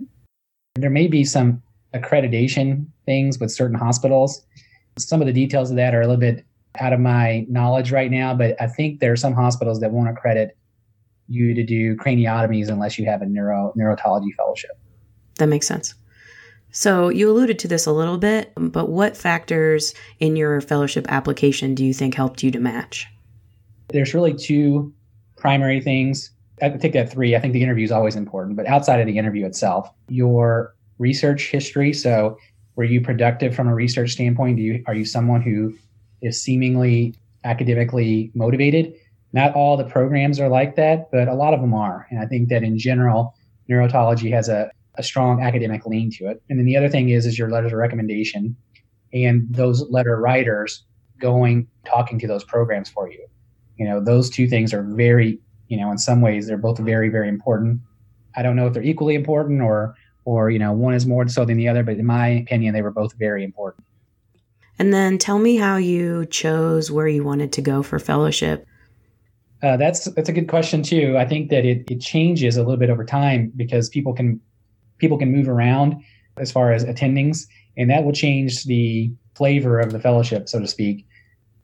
There 0.74 0.90
may 0.90 1.06
be 1.06 1.24
some 1.24 1.62
accreditation 1.94 2.86
things 3.06 3.38
with 3.38 3.50
certain 3.50 3.76
hospitals. 3.76 4.44
Some 4.98 5.20
of 5.20 5.26
the 5.26 5.32
details 5.32 5.70
of 5.70 5.76
that 5.76 5.94
are 5.94 6.02
a 6.02 6.06
little 6.06 6.20
bit 6.20 6.44
out 6.80 6.92
of 6.92 7.00
my 7.00 7.46
knowledge 7.48 7.92
right 7.92 8.10
now, 8.10 8.34
but 8.34 8.60
I 8.60 8.66
think 8.66 9.00
there 9.00 9.12
are 9.12 9.16
some 9.16 9.32
hospitals 9.32 9.80
that 9.80 9.90
won't 9.92 10.08
accredit 10.08 10.56
you 11.28 11.54
to 11.54 11.64
do 11.64 11.96
craniotomies 11.96 12.68
unless 12.68 12.98
you 12.98 13.06
have 13.06 13.22
a 13.22 13.26
neuro 13.26 13.72
neurotology 13.76 14.32
fellowship. 14.36 14.70
That 15.38 15.46
makes 15.46 15.66
sense. 15.66 15.94
So 16.70 17.08
you 17.08 17.30
alluded 17.30 17.58
to 17.60 17.68
this 17.68 17.86
a 17.86 17.92
little 17.92 18.18
bit, 18.18 18.52
but 18.56 18.90
what 18.90 19.16
factors 19.16 19.94
in 20.20 20.36
your 20.36 20.60
fellowship 20.60 21.06
application 21.08 21.74
do 21.74 21.84
you 21.84 21.94
think 21.94 22.14
helped 22.14 22.42
you 22.42 22.50
to 22.50 22.60
match? 22.60 23.06
There's 23.88 24.14
really 24.14 24.34
two 24.34 24.92
primary 25.36 25.80
things. 25.80 26.30
I 26.60 26.70
think 26.70 26.94
that 26.94 27.10
three. 27.10 27.36
I 27.36 27.40
think 27.40 27.52
the 27.52 27.62
interview 27.62 27.84
is 27.84 27.92
always 27.92 28.16
important, 28.16 28.56
but 28.56 28.66
outside 28.66 29.00
of 29.00 29.06
the 29.06 29.18
interview 29.18 29.46
itself, 29.46 29.90
your 30.08 30.74
research 30.98 31.50
history. 31.50 31.92
So, 31.92 32.38
were 32.76 32.84
you 32.84 33.00
productive 33.00 33.54
from 33.54 33.68
a 33.68 33.74
research 33.74 34.12
standpoint? 34.12 34.56
Do 34.56 34.62
you 34.62 34.82
are 34.86 34.94
you 34.94 35.04
someone 35.04 35.42
who 35.42 35.74
is 36.22 36.40
seemingly 36.42 37.14
academically 37.44 38.30
motivated? 38.34 38.92
Not 39.32 39.54
all 39.54 39.76
the 39.76 39.84
programs 39.84 40.40
are 40.40 40.48
like 40.48 40.76
that, 40.76 41.10
but 41.10 41.28
a 41.28 41.34
lot 41.34 41.54
of 41.54 41.60
them 41.60 41.74
are. 41.74 42.06
And 42.10 42.20
I 42.20 42.26
think 42.26 42.48
that 42.48 42.62
in 42.62 42.78
general, 42.78 43.34
neurotology 43.68 44.30
has 44.32 44.48
a, 44.48 44.70
a 44.96 45.02
strong 45.02 45.42
academic 45.42 45.84
lean 45.86 46.10
to 46.12 46.28
it. 46.28 46.42
And 46.48 46.58
then 46.58 46.66
the 46.66 46.76
other 46.76 46.88
thing 46.88 47.10
is 47.10 47.26
is 47.26 47.38
your 47.38 47.50
letters 47.50 47.72
of 47.72 47.78
recommendation 47.78 48.56
and 49.12 49.46
those 49.50 49.88
letter 49.90 50.18
writers 50.20 50.84
going 51.18 51.66
talking 51.84 52.18
to 52.18 52.26
those 52.26 52.44
programs 52.44 52.88
for 52.88 53.10
you. 53.10 53.26
You 53.76 53.86
know, 53.86 54.02
those 54.02 54.30
two 54.30 54.46
things 54.46 54.72
are 54.72 54.82
very 54.82 55.38
you 55.68 55.76
know 55.76 55.90
in 55.90 55.98
some 55.98 56.20
ways 56.20 56.46
they're 56.46 56.56
both 56.56 56.78
very 56.78 57.08
very 57.08 57.28
important 57.28 57.80
i 58.36 58.42
don't 58.42 58.56
know 58.56 58.66
if 58.66 58.72
they're 58.72 58.82
equally 58.82 59.14
important 59.14 59.60
or 59.60 59.94
or 60.24 60.50
you 60.50 60.58
know 60.58 60.72
one 60.72 60.94
is 60.94 61.06
more 61.06 61.26
so 61.28 61.44
than 61.44 61.56
the 61.56 61.68
other 61.68 61.82
but 61.82 61.96
in 61.96 62.06
my 62.06 62.28
opinion 62.28 62.74
they 62.74 62.82
were 62.82 62.90
both 62.90 63.12
very 63.14 63.44
important 63.44 63.84
and 64.78 64.92
then 64.92 65.18
tell 65.18 65.38
me 65.38 65.56
how 65.56 65.76
you 65.76 66.26
chose 66.26 66.90
where 66.90 67.08
you 67.08 67.24
wanted 67.24 67.52
to 67.52 67.62
go 67.62 67.82
for 67.82 67.98
fellowship 67.98 68.66
uh, 69.62 69.76
that's 69.76 70.04
that's 70.12 70.28
a 70.28 70.32
good 70.32 70.48
question 70.48 70.82
too 70.82 71.16
i 71.18 71.24
think 71.24 71.50
that 71.50 71.64
it, 71.64 71.90
it 71.90 72.00
changes 72.00 72.56
a 72.56 72.60
little 72.62 72.76
bit 72.76 72.90
over 72.90 73.04
time 73.04 73.52
because 73.56 73.88
people 73.88 74.12
can 74.12 74.40
people 74.98 75.18
can 75.18 75.32
move 75.32 75.48
around 75.48 76.02
as 76.38 76.52
far 76.52 76.72
as 76.72 76.84
attendings 76.84 77.46
and 77.76 77.90
that 77.90 78.04
will 78.04 78.12
change 78.12 78.64
the 78.64 79.10
flavor 79.34 79.78
of 79.80 79.92
the 79.92 80.00
fellowship 80.00 80.48
so 80.48 80.60
to 80.60 80.66
speak 80.66 81.06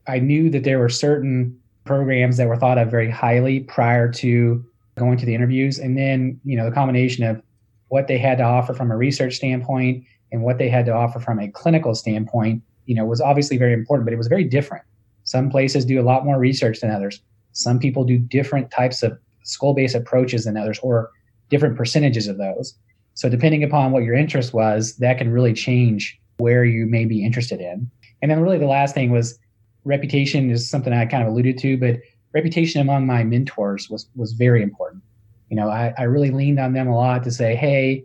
i 0.07 0.19
knew 0.19 0.51
that 0.51 0.65
there 0.65 0.79
were 0.79 0.89
certain 0.89 1.57
programs 1.85 2.37
that 2.37 2.49
were 2.49 2.57
thought 2.57 2.79
of 2.79 2.91
very 2.91 3.11
highly 3.11 3.61
prior 3.61 4.11
to 4.11 4.65
going 4.97 5.19
to 5.19 5.27
the 5.27 5.35
interviews. 5.35 5.79
And 5.79 5.97
then, 5.97 6.41
you 6.45 6.57
know, 6.57 6.65
the 6.65 6.75
combination 6.75 7.25
of 7.25 7.43
what 7.89 8.09
they 8.09 8.19
had 8.19 8.39
to 8.39 8.45
offer 8.45 8.75
from 8.75 8.91
a 8.91 8.97
research 8.97 9.37
standpoint 9.37 10.05
and 10.31 10.43
what 10.43 10.59
they 10.59 10.69
had 10.69 10.87
to 10.87 10.93
offer 10.93 11.21
from 11.21 11.39
a 11.39 11.49
clinical 11.49 11.95
standpoint, 11.95 12.63
you 12.87 12.95
know, 12.95 13.05
was 13.05 13.21
obviously 13.21 13.57
very 13.57 13.73
important, 13.73 14.07
but 14.07 14.13
it 14.13 14.19
was 14.19 14.29
very 14.29 14.45
different. 14.45 14.85
Some 15.25 15.51
places 15.51 15.85
do 15.85 16.01
a 16.01 16.03
lot 16.03 16.25
more 16.25 16.39
research 16.39 16.81
than 16.81 16.91
others. 16.91 17.21
Some 17.53 17.79
people 17.79 18.05
do 18.05 18.19
different 18.19 18.71
types 18.71 19.03
of 19.03 19.19
skull-base 19.45 19.95
approaches 19.95 20.45
than 20.45 20.57
others 20.57 20.79
or 20.81 21.11
different 21.49 21.77
percentages 21.77 22.27
of 22.27 22.39
those. 22.39 22.75
So 23.15 23.29
depending 23.29 23.63
upon 23.63 23.93
what 23.93 24.05
your 24.05 24.15
interest 24.15 24.55
was, 24.55 24.97
that 24.97 25.19
can 25.19 25.31
really 25.31 25.53
change 25.53 26.19
where 26.39 26.65
you 26.65 26.87
may 26.87 27.05
be 27.05 27.25
interested 27.25 27.61
in. 27.61 27.91
And 28.21 28.31
then 28.31 28.41
really 28.41 28.59
the 28.59 28.67
last 28.67 28.95
thing 28.95 29.11
was 29.11 29.39
reputation 29.85 30.51
is 30.51 30.69
something 30.69 30.93
I 30.93 31.07
kind 31.07 31.23
of 31.23 31.29
alluded 31.29 31.59
to, 31.59 31.77
but 31.77 32.01
reputation 32.33 32.81
among 32.81 33.07
my 33.07 33.25
mentors 33.25 33.91
was 33.91 34.09
was 34.17 34.33
very 34.33 34.63
important. 34.63 35.03
You 35.51 35.57
know, 35.57 35.69
I, 35.69 35.93
I 35.99 36.05
really 36.05 36.31
leaned 36.31 36.59
on 36.59 36.73
them 36.73 36.89
a 36.89 36.97
lot 36.97 37.23
to 37.25 37.31
say, 37.31 37.55
hey, 37.55 38.05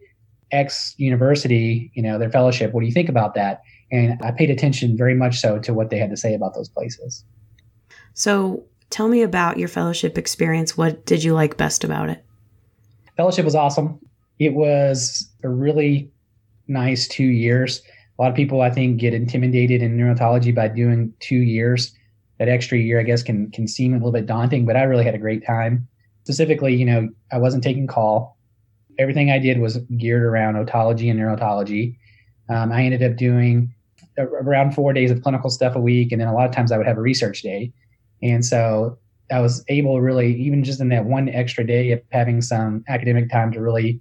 X 0.51 0.93
university, 0.97 1.91
you 1.93 2.01
know, 2.01 2.17
their 2.17 2.29
fellowship, 2.29 2.73
what 2.73 2.81
do 2.81 2.87
you 2.87 2.93
think 2.93 3.09
about 3.09 3.35
that? 3.35 3.61
And 3.91 4.21
I 4.21 4.31
paid 4.31 4.49
attention 4.49 4.97
very 4.97 5.15
much 5.15 5.39
so 5.39 5.59
to 5.59 5.73
what 5.73 5.89
they 5.89 5.97
had 5.97 6.09
to 6.09 6.17
say 6.17 6.33
about 6.33 6.53
those 6.53 6.69
places. 6.69 7.23
So 8.13 8.65
tell 8.89 9.07
me 9.07 9.21
about 9.21 9.57
your 9.57 9.69
fellowship 9.69 10.17
experience. 10.17 10.77
What 10.77 11.05
did 11.05 11.23
you 11.23 11.33
like 11.33 11.57
best 11.57 11.83
about 11.83 12.09
it? 12.09 12.25
Fellowship 13.15 13.45
was 13.45 13.55
awesome. 13.55 13.99
It 14.39 14.53
was 14.53 15.29
a 15.43 15.49
really 15.49 16.11
nice 16.67 17.07
two 17.07 17.25
years. 17.25 17.81
A 18.17 18.21
lot 18.21 18.29
of 18.29 18.35
people, 18.35 18.61
I 18.61 18.69
think, 18.69 18.99
get 18.99 19.13
intimidated 19.13 19.81
in 19.81 19.97
neurotology 19.97 20.53
by 20.53 20.67
doing 20.67 21.13
two 21.19 21.37
years. 21.37 21.93
That 22.39 22.49
extra 22.49 22.77
year, 22.77 22.99
I 22.99 23.03
guess, 23.03 23.23
can 23.23 23.49
can 23.51 23.67
seem 23.67 23.93
a 23.93 23.97
little 23.97 24.11
bit 24.11 24.27
daunting, 24.27 24.65
but 24.65 24.75
I 24.75 24.83
really 24.83 25.03
had 25.03 25.15
a 25.15 25.19
great 25.19 25.45
time. 25.45 25.87
Specifically, 26.23 26.75
you 26.75 26.85
know, 26.85 27.09
I 27.31 27.37
wasn't 27.39 27.63
taking 27.63 27.87
call. 27.87 28.37
Everything 28.99 29.31
I 29.31 29.39
did 29.39 29.59
was 29.59 29.77
geared 29.97 30.23
around 30.23 30.55
otology 30.55 31.09
and 31.09 31.19
neurotology. 31.19 31.97
Um, 32.49 32.71
I 32.71 32.83
ended 32.83 33.03
up 33.03 33.17
doing 33.17 33.73
around 34.17 34.73
four 34.73 34.93
days 34.93 35.11
of 35.11 35.21
clinical 35.21 35.49
stuff 35.49 35.75
a 35.75 35.79
week, 35.79 36.11
and 36.11 36.19
then 36.19 36.27
a 36.27 36.33
lot 36.33 36.47
of 36.47 36.55
times 36.55 36.71
I 36.71 36.77
would 36.77 36.87
have 36.87 36.97
a 36.97 37.01
research 37.01 37.41
day. 37.41 37.71
And 38.21 38.45
so 38.45 38.97
I 39.31 39.39
was 39.41 39.63
able 39.67 40.01
really, 40.01 40.35
even 40.35 40.63
just 40.63 40.79
in 40.79 40.89
that 40.89 41.05
one 41.05 41.29
extra 41.29 41.65
day 41.65 41.91
of 41.91 42.01
having 42.11 42.41
some 42.41 42.83
academic 42.87 43.29
time 43.29 43.51
to 43.51 43.61
really 43.61 43.99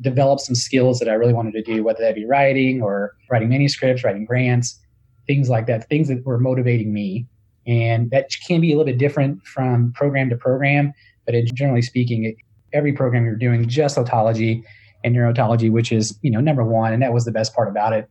develop 0.00 0.40
some 0.40 0.54
skills 0.54 0.98
that 0.98 1.08
I 1.08 1.14
really 1.14 1.32
wanted 1.32 1.52
to 1.54 1.62
do, 1.62 1.82
whether 1.82 2.00
that 2.00 2.14
be 2.14 2.26
writing 2.26 2.82
or 2.82 3.14
writing 3.30 3.48
manuscripts, 3.48 4.04
writing 4.04 4.24
grants, 4.24 4.78
things 5.26 5.48
like 5.48 5.66
that, 5.66 5.88
things 5.88 6.08
that 6.08 6.24
were 6.24 6.38
motivating 6.38 6.92
me. 6.92 7.26
And 7.66 8.10
that 8.10 8.30
can 8.46 8.60
be 8.60 8.72
a 8.72 8.76
little 8.76 8.92
bit 8.92 8.98
different 8.98 9.44
from 9.46 9.92
program 9.92 10.28
to 10.30 10.36
program, 10.36 10.92
but 11.24 11.34
generally 11.54 11.82
speaking, 11.82 12.36
every 12.72 12.92
program 12.92 13.24
you're 13.24 13.36
doing 13.36 13.68
just 13.68 13.96
otology 13.96 14.62
and 15.02 15.14
neurotology, 15.14 15.70
which 15.70 15.92
is, 15.92 16.18
you 16.22 16.30
know, 16.30 16.40
number 16.40 16.64
one. 16.64 16.92
And 16.92 17.02
that 17.02 17.12
was 17.12 17.24
the 17.24 17.32
best 17.32 17.54
part 17.54 17.68
about 17.68 17.92
it. 17.92 18.08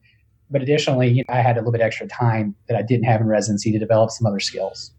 But 0.52 0.62
additionally, 0.62 1.10
you 1.10 1.24
know, 1.28 1.34
I 1.34 1.42
had 1.42 1.58
a 1.58 1.60
little 1.60 1.72
bit 1.72 1.82
extra 1.82 2.08
time 2.08 2.56
that 2.68 2.78
I 2.78 2.82
didn't 2.82 3.06
have 3.06 3.22
in 3.22 3.28
residency 3.28 3.72
to 3.72 3.80
develop 3.80 4.12
some 4.12 4.28
other 4.28 4.40
skills. 4.40 4.92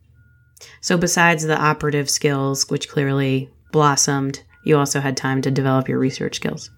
So, 0.80 0.96
besides 0.96 1.44
the 1.44 1.58
operative 1.58 2.08
skills, 2.08 2.68
which 2.70 2.88
clearly 2.88 3.50
blossomed, 3.72 4.42
you 4.64 4.76
also 4.76 5.00
had 5.00 5.16
time 5.16 5.42
to 5.42 5.50
develop 5.50 5.88
your 5.88 5.98
research 5.98 6.36
skills. 6.36 6.70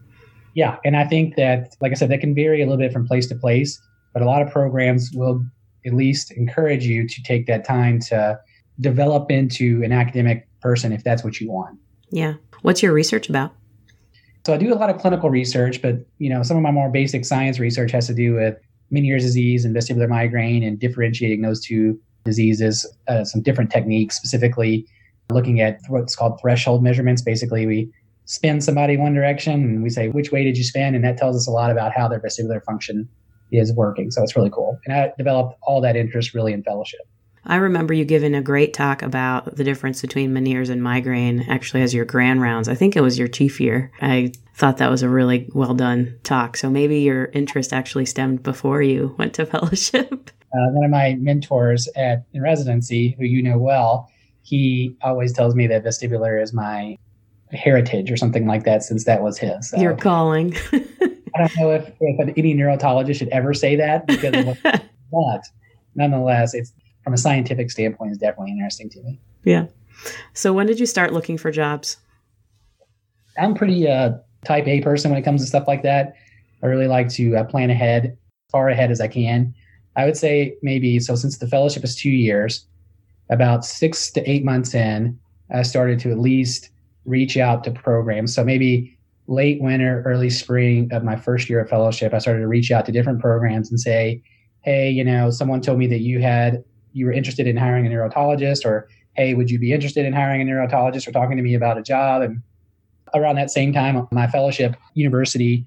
Yeah. 0.55 0.77
And 0.85 0.97
I 0.97 1.05
think 1.05 1.37
that, 1.37 1.77
like 1.81 1.93
I 1.93 1.95
said, 1.95 2.11
that 2.11 2.21
can 2.21 2.35
vary 2.35 2.63
a 2.63 2.67
little 2.67 2.79
bit 2.79 2.93
from 2.93 3.07
place 3.07 3.27
to 3.29 3.35
place, 3.37 3.81
but 4.13 4.23
a 4.23 4.27
lot 4.27 4.43
of 4.43 4.51
programs 4.51 5.11
will 5.15 5.45
at 5.87 5.95
least 5.95 6.33
encourage 6.33 6.85
you 6.85 7.07
to 7.07 7.23
take 7.23 7.47
that 7.47 7.65
time 7.65 8.01
to 8.01 8.39
develop 8.81 9.31
into 9.31 9.83
an 9.85 9.93
academic 9.93 10.49
person 10.61 10.93
if 10.93 11.05
that's 11.05 11.23
what 11.23 11.41
you 11.41 11.51
want. 11.51 11.79
Yeah. 12.11 12.35
What's 12.63 12.83
your 12.83 12.93
research 12.93 13.29
about? 13.29 13.55
So 14.47 14.55
I 14.55 14.57
do 14.57 14.73
a 14.73 14.77
lot 14.77 14.91
of 14.91 14.99
clinical 14.99 15.31
research, 15.31 15.83
but 15.83 15.97
you 16.19 16.31
know, 16.31 16.43
some 16.43 16.57
of 16.57 16.63
my 16.63 16.71
more 16.71 16.91
basic 16.91 17.25
science 17.25 17.59
research 17.59 17.91
has 17.93 18.07
to 18.07 18.15
do 18.15 18.35
with 18.35 18.57
Meniere's 18.93 19.23
disease 19.23 19.65
and 19.65 19.77
vestibular 19.77 20.09
migraine 20.09 20.63
and 20.63 20.79
differentiating 20.79 21.43
those 21.43 21.61
two 21.61 22.01
diseases, 22.25 22.91
uh, 23.09 23.25
some 23.25 23.43
different 23.43 23.71
techniques, 23.71 24.17
specifically 24.17 24.87
looking 25.31 25.61
at 25.61 25.79
what's 25.89 26.17
called 26.17 26.39
threshold 26.41 26.83
measurements. 26.83 27.21
Basically, 27.21 27.67
we 27.67 27.93
spin 28.25 28.61
somebody 28.61 28.97
one 28.97 29.15
direction 29.15 29.55
and 29.55 29.83
we 29.83 29.91
say, 29.91 30.09
which 30.09 30.33
way 30.33 30.45
did 30.45 30.57
you 30.57 30.65
spin? 30.65 30.95
And 30.95 31.05
that 31.05 31.17
tells 31.17 31.37
us 31.37 31.47
a 31.47 31.51
lot 31.51 31.71
about 31.71 31.93
how 31.93 32.09
their 32.09 32.21
vestibular 32.21 32.63
function 32.65 33.09
is 33.53 33.73
working. 33.73 34.11
So 34.11 34.23
it's 34.23 34.37
really 34.37 34.51
cool. 34.51 34.79
And 34.87 34.95
I 34.95 35.13
developed 35.17 35.59
all 35.63 35.81
that 35.81 35.97
interest 35.97 36.35
really 36.35 36.53
in 36.53 36.63
fellowship. 36.63 37.01
I 37.49 37.57
remember 37.57 37.95
you 37.95 38.05
giving 38.05 38.35
a 38.35 38.43
great 38.43 38.75
talk 38.75 39.01
about 39.03 39.57
the 39.57 39.65
difference 39.65 40.03
between 40.03 40.35
Meniere's 40.35 40.69
and 40.69 40.83
migraine 40.83 41.47
actually 41.49 41.83
as 41.83 41.95
your 41.95 42.05
grand 42.05 42.43
rounds. 42.43 42.69
I 42.69 42.75
think 42.75 42.95
it 42.95 43.01
was 43.01 43.19
your 43.19 43.27
chief 43.27 43.59
year. 43.59 43.91
I 44.03 44.33
thought 44.55 44.77
that 44.77 44.91
was 44.91 45.03
a 45.03 45.09
really 45.09 45.49
well 45.55 45.73
done 45.73 46.19
talk. 46.25 46.59
So 46.59 46.69
maybe 46.69 47.01
your 47.01 47.27
interest 47.27 47.73
actually 47.73 48.05
stemmed 48.05 48.43
before 48.43 48.83
you 48.83 49.15
went 49.19 49.33
to 49.35 49.47
fellowship. 49.47 50.31
Uh, 50.53 50.69
one 50.73 50.85
of 50.85 50.91
my 50.91 51.15
mentors 51.15 51.89
at 51.97 52.25
in 52.35 52.43
residency, 52.43 53.17
who 53.19 53.25
you 53.25 53.43
know 53.43 53.57
well, 53.57 54.11
he 54.43 54.97
always 55.03 55.33
tells 55.33 55.55
me 55.55 55.67
that 55.69 55.85
vestibular 55.85 56.43
is 56.43 56.53
my 56.53 56.99
heritage 57.53 58.11
or 58.11 58.17
something 58.17 58.47
like 58.47 58.65
that, 58.65 58.83
since 58.83 59.05
that 59.05 59.23
was 59.23 59.39
his. 59.39 59.71
So. 59.71 59.79
Your 59.79 59.95
calling. 59.95 60.55
I 60.73 61.39
don't 61.39 61.57
know 61.57 61.71
if, 61.73 61.93
if 62.01 62.35
any 62.37 62.55
neurologist 62.55 63.19
should 63.19 63.29
ever 63.29 63.55
say 63.55 63.77
that 63.77 64.07
because 64.07 64.35
of 64.35 64.47
what, 64.47 64.61
but 65.13 65.43
nonetheless, 65.95 66.55
it's 66.55 66.73
from 67.09 67.15
a 67.15 67.17
scientific 67.17 67.71
standpoint, 67.71 68.13
is 68.13 68.19
definitely 68.19 68.53
interesting 68.53 68.91
to 68.91 69.01
me. 69.01 69.19
Yeah. 69.43 69.69
So 70.35 70.53
when 70.53 70.67
did 70.67 70.79
you 70.79 70.85
start 70.85 71.15
looking 71.15 71.39
for 71.39 71.51
jobs? 71.51 71.97
I'm 73.39 73.55
pretty 73.55 73.89
uh, 73.89 74.11
type 74.45 74.69
A 74.69 74.83
person 74.83 75.11
when 75.11 75.19
it 75.19 75.23
comes 75.23 75.41
to 75.41 75.47
stuff 75.47 75.67
like 75.67 75.83
that. 75.85 76.13
I 76.63 76.67
really 76.67 76.87
like 76.87 77.09
to 77.15 77.35
uh, 77.35 77.45
plan 77.45 77.71
ahead, 77.71 78.19
far 78.53 78.69
ahead 78.69 78.91
as 78.91 79.01
I 79.01 79.09
can. 79.09 79.55
I 79.97 80.05
would 80.05 80.19
say 80.19 80.55
maybe 80.61 81.01
so 81.01 81.15
since 81.15 81.39
the 81.39 81.49
fellowship 81.49 81.83
is 81.83 81.97
two 81.97 82.11
years, 82.11 82.67
about 83.31 83.65
six 83.65 84.11
to 84.11 84.31
eight 84.31 84.45
months 84.45 84.75
in, 84.75 85.19
I 85.51 85.63
started 85.63 85.99
to 86.01 86.11
at 86.11 86.19
least 86.19 86.69
reach 87.07 87.39
out 87.39 87.65
to 87.65 87.71
programs. 87.71 88.35
So 88.35 88.45
maybe 88.45 88.99
late 89.29 89.63
winter, 89.63 90.03
early 90.05 90.29
spring 90.29 90.91
of 90.93 91.05
my 91.05 91.17
first 91.17 91.49
year 91.49 91.61
of 91.61 91.71
fellowship, 91.71 92.13
I 92.13 92.19
started 92.19 92.41
to 92.41 92.49
reach 92.49 92.71
out 92.71 92.85
to 92.85 92.93
different 92.93 93.23
programs 93.23 93.71
and 93.71 93.81
say, 93.81 94.23
hey, 94.61 94.91
you 94.91 95.05
know, 95.05 95.31
someone 95.31 95.63
told 95.63 95.79
me 95.79 95.87
that 95.87 96.01
you 96.01 96.21
had 96.21 96.63
you 96.93 97.07
were 97.07 97.13
interested 97.13 97.47
in 97.47 97.57
hiring 97.57 97.87
a 97.87 97.91
neurotologist, 97.91 98.65
or 98.65 98.89
hey, 99.15 99.35
would 99.35 99.51
you 99.51 99.59
be 99.59 99.73
interested 99.73 100.07
in 100.07 100.13
hiring 100.13 100.43
a 100.43 100.45
neurotologist 100.45 101.07
or 101.07 101.13
talking 101.13 101.37
to 101.37 101.43
me 101.43 101.55
about 101.55 101.79
a 101.79 101.83
job? 101.83 102.23
And 102.23 102.43
around 103.15 103.37
that 103.37 103.51
same 103.51 103.73
time, 103.73 104.07
my 104.13 104.27
fellowship 104.27 104.77
university, 104.95 105.67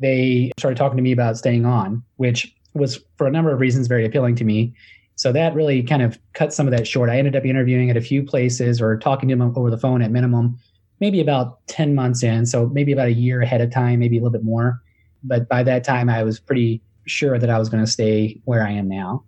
they 0.00 0.50
started 0.58 0.76
talking 0.76 0.96
to 0.96 1.02
me 1.02 1.12
about 1.12 1.36
staying 1.36 1.66
on, 1.66 2.02
which 2.16 2.54
was 2.74 3.00
for 3.16 3.26
a 3.26 3.30
number 3.30 3.52
of 3.52 3.60
reasons 3.60 3.86
very 3.86 4.04
appealing 4.04 4.34
to 4.36 4.44
me. 4.44 4.74
So 5.16 5.32
that 5.32 5.54
really 5.54 5.82
kind 5.82 6.02
of 6.02 6.18
cut 6.32 6.52
some 6.52 6.66
of 6.66 6.72
that 6.72 6.86
short. 6.86 7.10
I 7.10 7.18
ended 7.18 7.36
up 7.36 7.44
interviewing 7.44 7.90
at 7.90 7.96
a 7.96 8.00
few 8.00 8.22
places 8.22 8.80
or 8.80 8.98
talking 8.98 9.28
to 9.28 9.36
them 9.36 9.52
over 9.54 9.70
the 9.70 9.76
phone 9.76 10.00
at 10.00 10.10
minimum, 10.10 10.58
maybe 10.98 11.20
about 11.20 11.66
10 11.66 11.94
months 11.94 12.22
in. 12.22 12.46
So 12.46 12.68
maybe 12.68 12.92
about 12.92 13.08
a 13.08 13.12
year 13.12 13.42
ahead 13.42 13.60
of 13.60 13.70
time, 13.70 13.98
maybe 13.98 14.16
a 14.16 14.20
little 14.20 14.32
bit 14.32 14.44
more. 14.44 14.80
But 15.22 15.48
by 15.48 15.62
that 15.64 15.84
time, 15.84 16.08
I 16.08 16.22
was 16.22 16.40
pretty 16.40 16.80
sure 17.06 17.38
that 17.38 17.50
I 17.50 17.58
was 17.58 17.68
going 17.68 17.84
to 17.84 17.90
stay 17.90 18.40
where 18.44 18.66
I 18.66 18.70
am 18.70 18.88
now. 18.88 19.22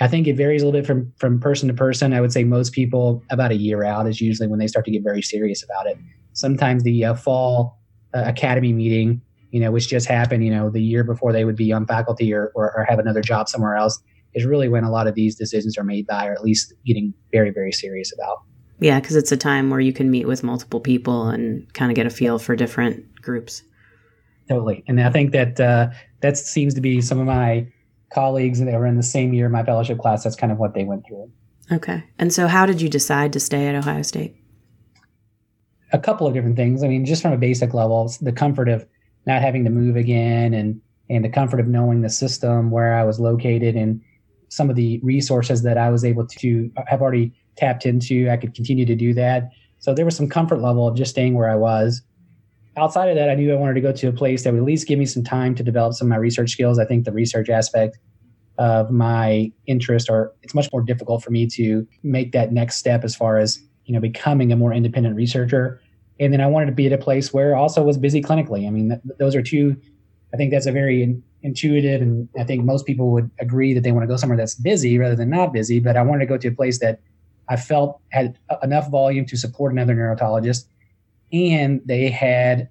I 0.00 0.08
think 0.08 0.26
it 0.26 0.36
varies 0.36 0.62
a 0.62 0.64
little 0.64 0.80
bit 0.80 0.86
from, 0.86 1.12
from 1.16 1.40
person 1.40 1.68
to 1.68 1.74
person. 1.74 2.12
I 2.12 2.20
would 2.20 2.32
say 2.32 2.44
most 2.44 2.72
people 2.72 3.22
about 3.30 3.50
a 3.50 3.56
year 3.56 3.84
out 3.84 4.06
is 4.08 4.20
usually 4.20 4.48
when 4.48 4.58
they 4.58 4.66
start 4.66 4.84
to 4.86 4.90
get 4.90 5.02
very 5.02 5.22
serious 5.22 5.62
about 5.62 5.86
it. 5.86 5.98
Sometimes 6.32 6.82
the 6.82 7.04
uh, 7.04 7.14
fall 7.14 7.78
uh, 8.14 8.22
academy 8.24 8.72
meeting 8.72 9.20
you 9.50 9.60
know, 9.60 9.70
which 9.70 9.88
just 9.88 10.06
happened, 10.06 10.44
you 10.44 10.50
know, 10.50 10.70
the 10.70 10.82
year 10.82 11.04
before 11.04 11.32
they 11.32 11.44
would 11.44 11.56
be 11.56 11.72
on 11.72 11.86
faculty 11.86 12.32
or, 12.32 12.52
or, 12.54 12.76
or 12.76 12.84
have 12.84 12.98
another 12.98 13.20
job 13.20 13.48
somewhere 13.48 13.76
else, 13.76 14.00
is 14.34 14.44
really 14.44 14.68
when 14.68 14.84
a 14.84 14.90
lot 14.90 15.06
of 15.06 15.14
these 15.14 15.34
decisions 15.34 15.76
are 15.76 15.84
made 15.84 16.06
by, 16.06 16.26
or 16.26 16.32
at 16.32 16.42
least 16.42 16.72
getting 16.86 17.12
very, 17.32 17.50
very 17.50 17.72
serious 17.72 18.12
about. 18.12 18.42
Yeah, 18.78 19.00
because 19.00 19.16
it's 19.16 19.32
a 19.32 19.36
time 19.36 19.70
where 19.70 19.80
you 19.80 19.92
can 19.92 20.10
meet 20.10 20.26
with 20.26 20.42
multiple 20.42 20.80
people 20.80 21.28
and 21.28 21.72
kind 21.74 21.90
of 21.90 21.96
get 21.96 22.06
a 22.06 22.10
feel 22.10 22.38
for 22.38 22.54
different 22.54 23.04
groups. 23.20 23.62
Totally, 24.48 24.84
and 24.88 25.00
I 25.00 25.10
think 25.10 25.32
that 25.32 25.60
uh, 25.60 25.90
that 26.20 26.38
seems 26.38 26.74
to 26.74 26.80
be 26.80 27.00
some 27.00 27.18
of 27.18 27.26
my 27.26 27.70
colleagues 28.12 28.60
and 28.60 28.68
they 28.68 28.76
were 28.76 28.86
in 28.86 28.96
the 28.96 29.02
same 29.02 29.32
year 29.32 29.48
my 29.48 29.64
fellowship 29.64 29.98
class. 29.98 30.24
That's 30.24 30.36
kind 30.36 30.52
of 30.52 30.58
what 30.58 30.74
they 30.74 30.84
went 30.84 31.06
through. 31.06 31.30
Okay, 31.72 32.04
and 32.18 32.32
so 32.32 32.48
how 32.48 32.66
did 32.66 32.80
you 32.80 32.88
decide 32.88 33.32
to 33.32 33.40
stay 33.40 33.66
at 33.68 33.74
Ohio 33.74 34.02
State? 34.02 34.36
A 35.92 35.98
couple 35.98 36.26
of 36.26 36.34
different 36.34 36.56
things. 36.56 36.82
I 36.82 36.88
mean, 36.88 37.04
just 37.04 37.22
from 37.22 37.32
a 37.32 37.38
basic 37.38 37.74
level, 37.74 38.12
the 38.20 38.32
comfort 38.32 38.68
of 38.68 38.86
not 39.26 39.42
having 39.42 39.64
to 39.64 39.70
move 39.70 39.96
again 39.96 40.54
and 40.54 40.80
and 41.08 41.24
the 41.24 41.28
comfort 41.28 41.60
of 41.60 41.66
knowing 41.66 42.02
the 42.02 42.08
system 42.08 42.70
where 42.70 42.94
I 42.94 43.04
was 43.04 43.18
located 43.18 43.74
and 43.74 44.00
some 44.48 44.70
of 44.70 44.76
the 44.76 45.00
resources 45.02 45.62
that 45.62 45.76
I 45.76 45.90
was 45.90 46.04
able 46.04 46.26
to 46.26 46.70
have 46.86 47.02
already 47.02 47.32
tapped 47.56 47.84
into. 47.84 48.30
I 48.30 48.36
could 48.36 48.54
continue 48.54 48.86
to 48.86 48.94
do 48.94 49.12
that. 49.14 49.50
So 49.78 49.94
there 49.94 50.04
was 50.04 50.16
some 50.16 50.28
comfort 50.28 50.60
level 50.60 50.86
of 50.86 50.96
just 50.96 51.10
staying 51.10 51.34
where 51.34 51.50
I 51.50 51.56
was. 51.56 52.02
Outside 52.80 53.10
of 53.10 53.16
that, 53.16 53.28
I 53.28 53.34
knew 53.34 53.52
I 53.52 53.56
wanted 53.56 53.74
to 53.74 53.80
go 53.80 53.92
to 53.92 54.08
a 54.08 54.12
place 54.12 54.44
that 54.44 54.52
would 54.52 54.60
at 54.60 54.64
least 54.64 54.88
give 54.88 54.98
me 54.98 55.06
some 55.06 55.22
time 55.22 55.54
to 55.54 55.62
develop 55.62 55.94
some 55.94 56.06
of 56.06 56.10
my 56.10 56.16
research 56.16 56.50
skills. 56.50 56.78
I 56.78 56.84
think 56.84 57.04
the 57.04 57.12
research 57.12 57.48
aspect 57.50 57.98
of 58.58 58.90
my 58.90 59.52
interest 59.66 60.10
or 60.10 60.32
it's 60.42 60.54
much 60.54 60.68
more 60.72 60.82
difficult 60.82 61.22
for 61.22 61.30
me 61.30 61.46
to 61.46 61.86
make 62.02 62.32
that 62.32 62.52
next 62.52 62.76
step 62.76 63.04
as 63.04 63.14
far 63.16 63.38
as 63.38 63.58
you 63.86 63.94
know 63.94 64.00
becoming 64.00 64.52
a 64.52 64.56
more 64.56 64.72
independent 64.74 65.16
researcher 65.16 65.80
and 66.20 66.34
then 66.34 66.42
I 66.42 66.46
wanted 66.46 66.66
to 66.66 66.72
be 66.72 66.86
at 66.86 66.92
a 66.92 66.98
place 66.98 67.32
where 67.32 67.56
also 67.56 67.82
was 67.82 67.96
busy 67.96 68.20
clinically. 68.20 68.66
I 68.66 68.70
mean, 68.70 68.90
th- 68.90 69.00
those 69.18 69.34
are 69.34 69.42
two. 69.42 69.74
I 70.34 70.36
think 70.36 70.52
that's 70.52 70.66
a 70.66 70.72
very 70.72 71.02
in, 71.02 71.22
intuitive, 71.42 72.02
and 72.02 72.28
I 72.38 72.44
think 72.44 72.62
most 72.62 72.86
people 72.86 73.10
would 73.12 73.30
agree 73.40 73.72
that 73.72 73.80
they 73.80 73.90
want 73.90 74.02
to 74.02 74.06
go 74.06 74.16
somewhere 74.16 74.36
that's 74.36 74.54
busy 74.54 74.98
rather 74.98 75.16
than 75.16 75.30
not 75.30 75.52
busy. 75.54 75.80
But 75.80 75.96
I 75.96 76.02
wanted 76.02 76.20
to 76.20 76.26
go 76.26 76.36
to 76.36 76.48
a 76.48 76.52
place 76.52 76.78
that 76.80 77.00
I 77.48 77.56
felt 77.56 78.00
had 78.10 78.38
enough 78.62 78.90
volume 78.90 79.24
to 79.26 79.36
support 79.36 79.72
another 79.72 79.94
neurotologist, 79.94 80.66
and 81.32 81.80
they 81.84 82.10
had 82.10 82.68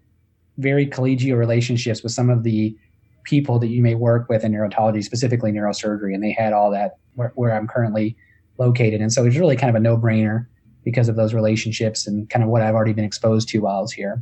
very 0.58 0.86
collegial 0.86 1.38
relationships 1.38 2.04
with 2.04 2.12
some 2.12 2.30
of 2.30 2.44
the 2.44 2.75
people 3.24 3.60
that 3.60 3.68
you 3.68 3.82
may 3.82 3.96
work 3.96 4.28
with 4.30 4.44
in 4.44 4.51
neurotology, 4.51 5.04
specifically 5.04 5.51
neurosurgery, 5.51 6.13
and 6.13 6.24
they 6.24 6.32
had 6.32 6.54
all 6.54 6.72
that 6.72 6.98
where, 7.16 7.32
where 7.36 7.56
I'm 7.56 7.68
currently 7.68 8.18
located. 8.58 9.01
And 9.01 9.12
so 9.13 9.25
it's 9.25 9.38
really 9.38 9.56
kind 9.56 9.70
of 9.70 9.75
a 9.75 9.80
no 9.80 9.98
brainer 9.98 10.46
because 10.84 11.08
of 11.10 11.16
those 11.16 11.34
relationships 11.34 12.08
and 12.08 12.30
kind 12.30 12.44
of 12.44 12.50
what 12.50 12.62
I've 12.62 12.75
already 12.75 12.94
been 12.94 13.06
exposed 13.06 13.50
to 13.50 13.60
while 13.60 13.78
I 13.78 13.82
was 13.82 13.92
here. 13.92 14.22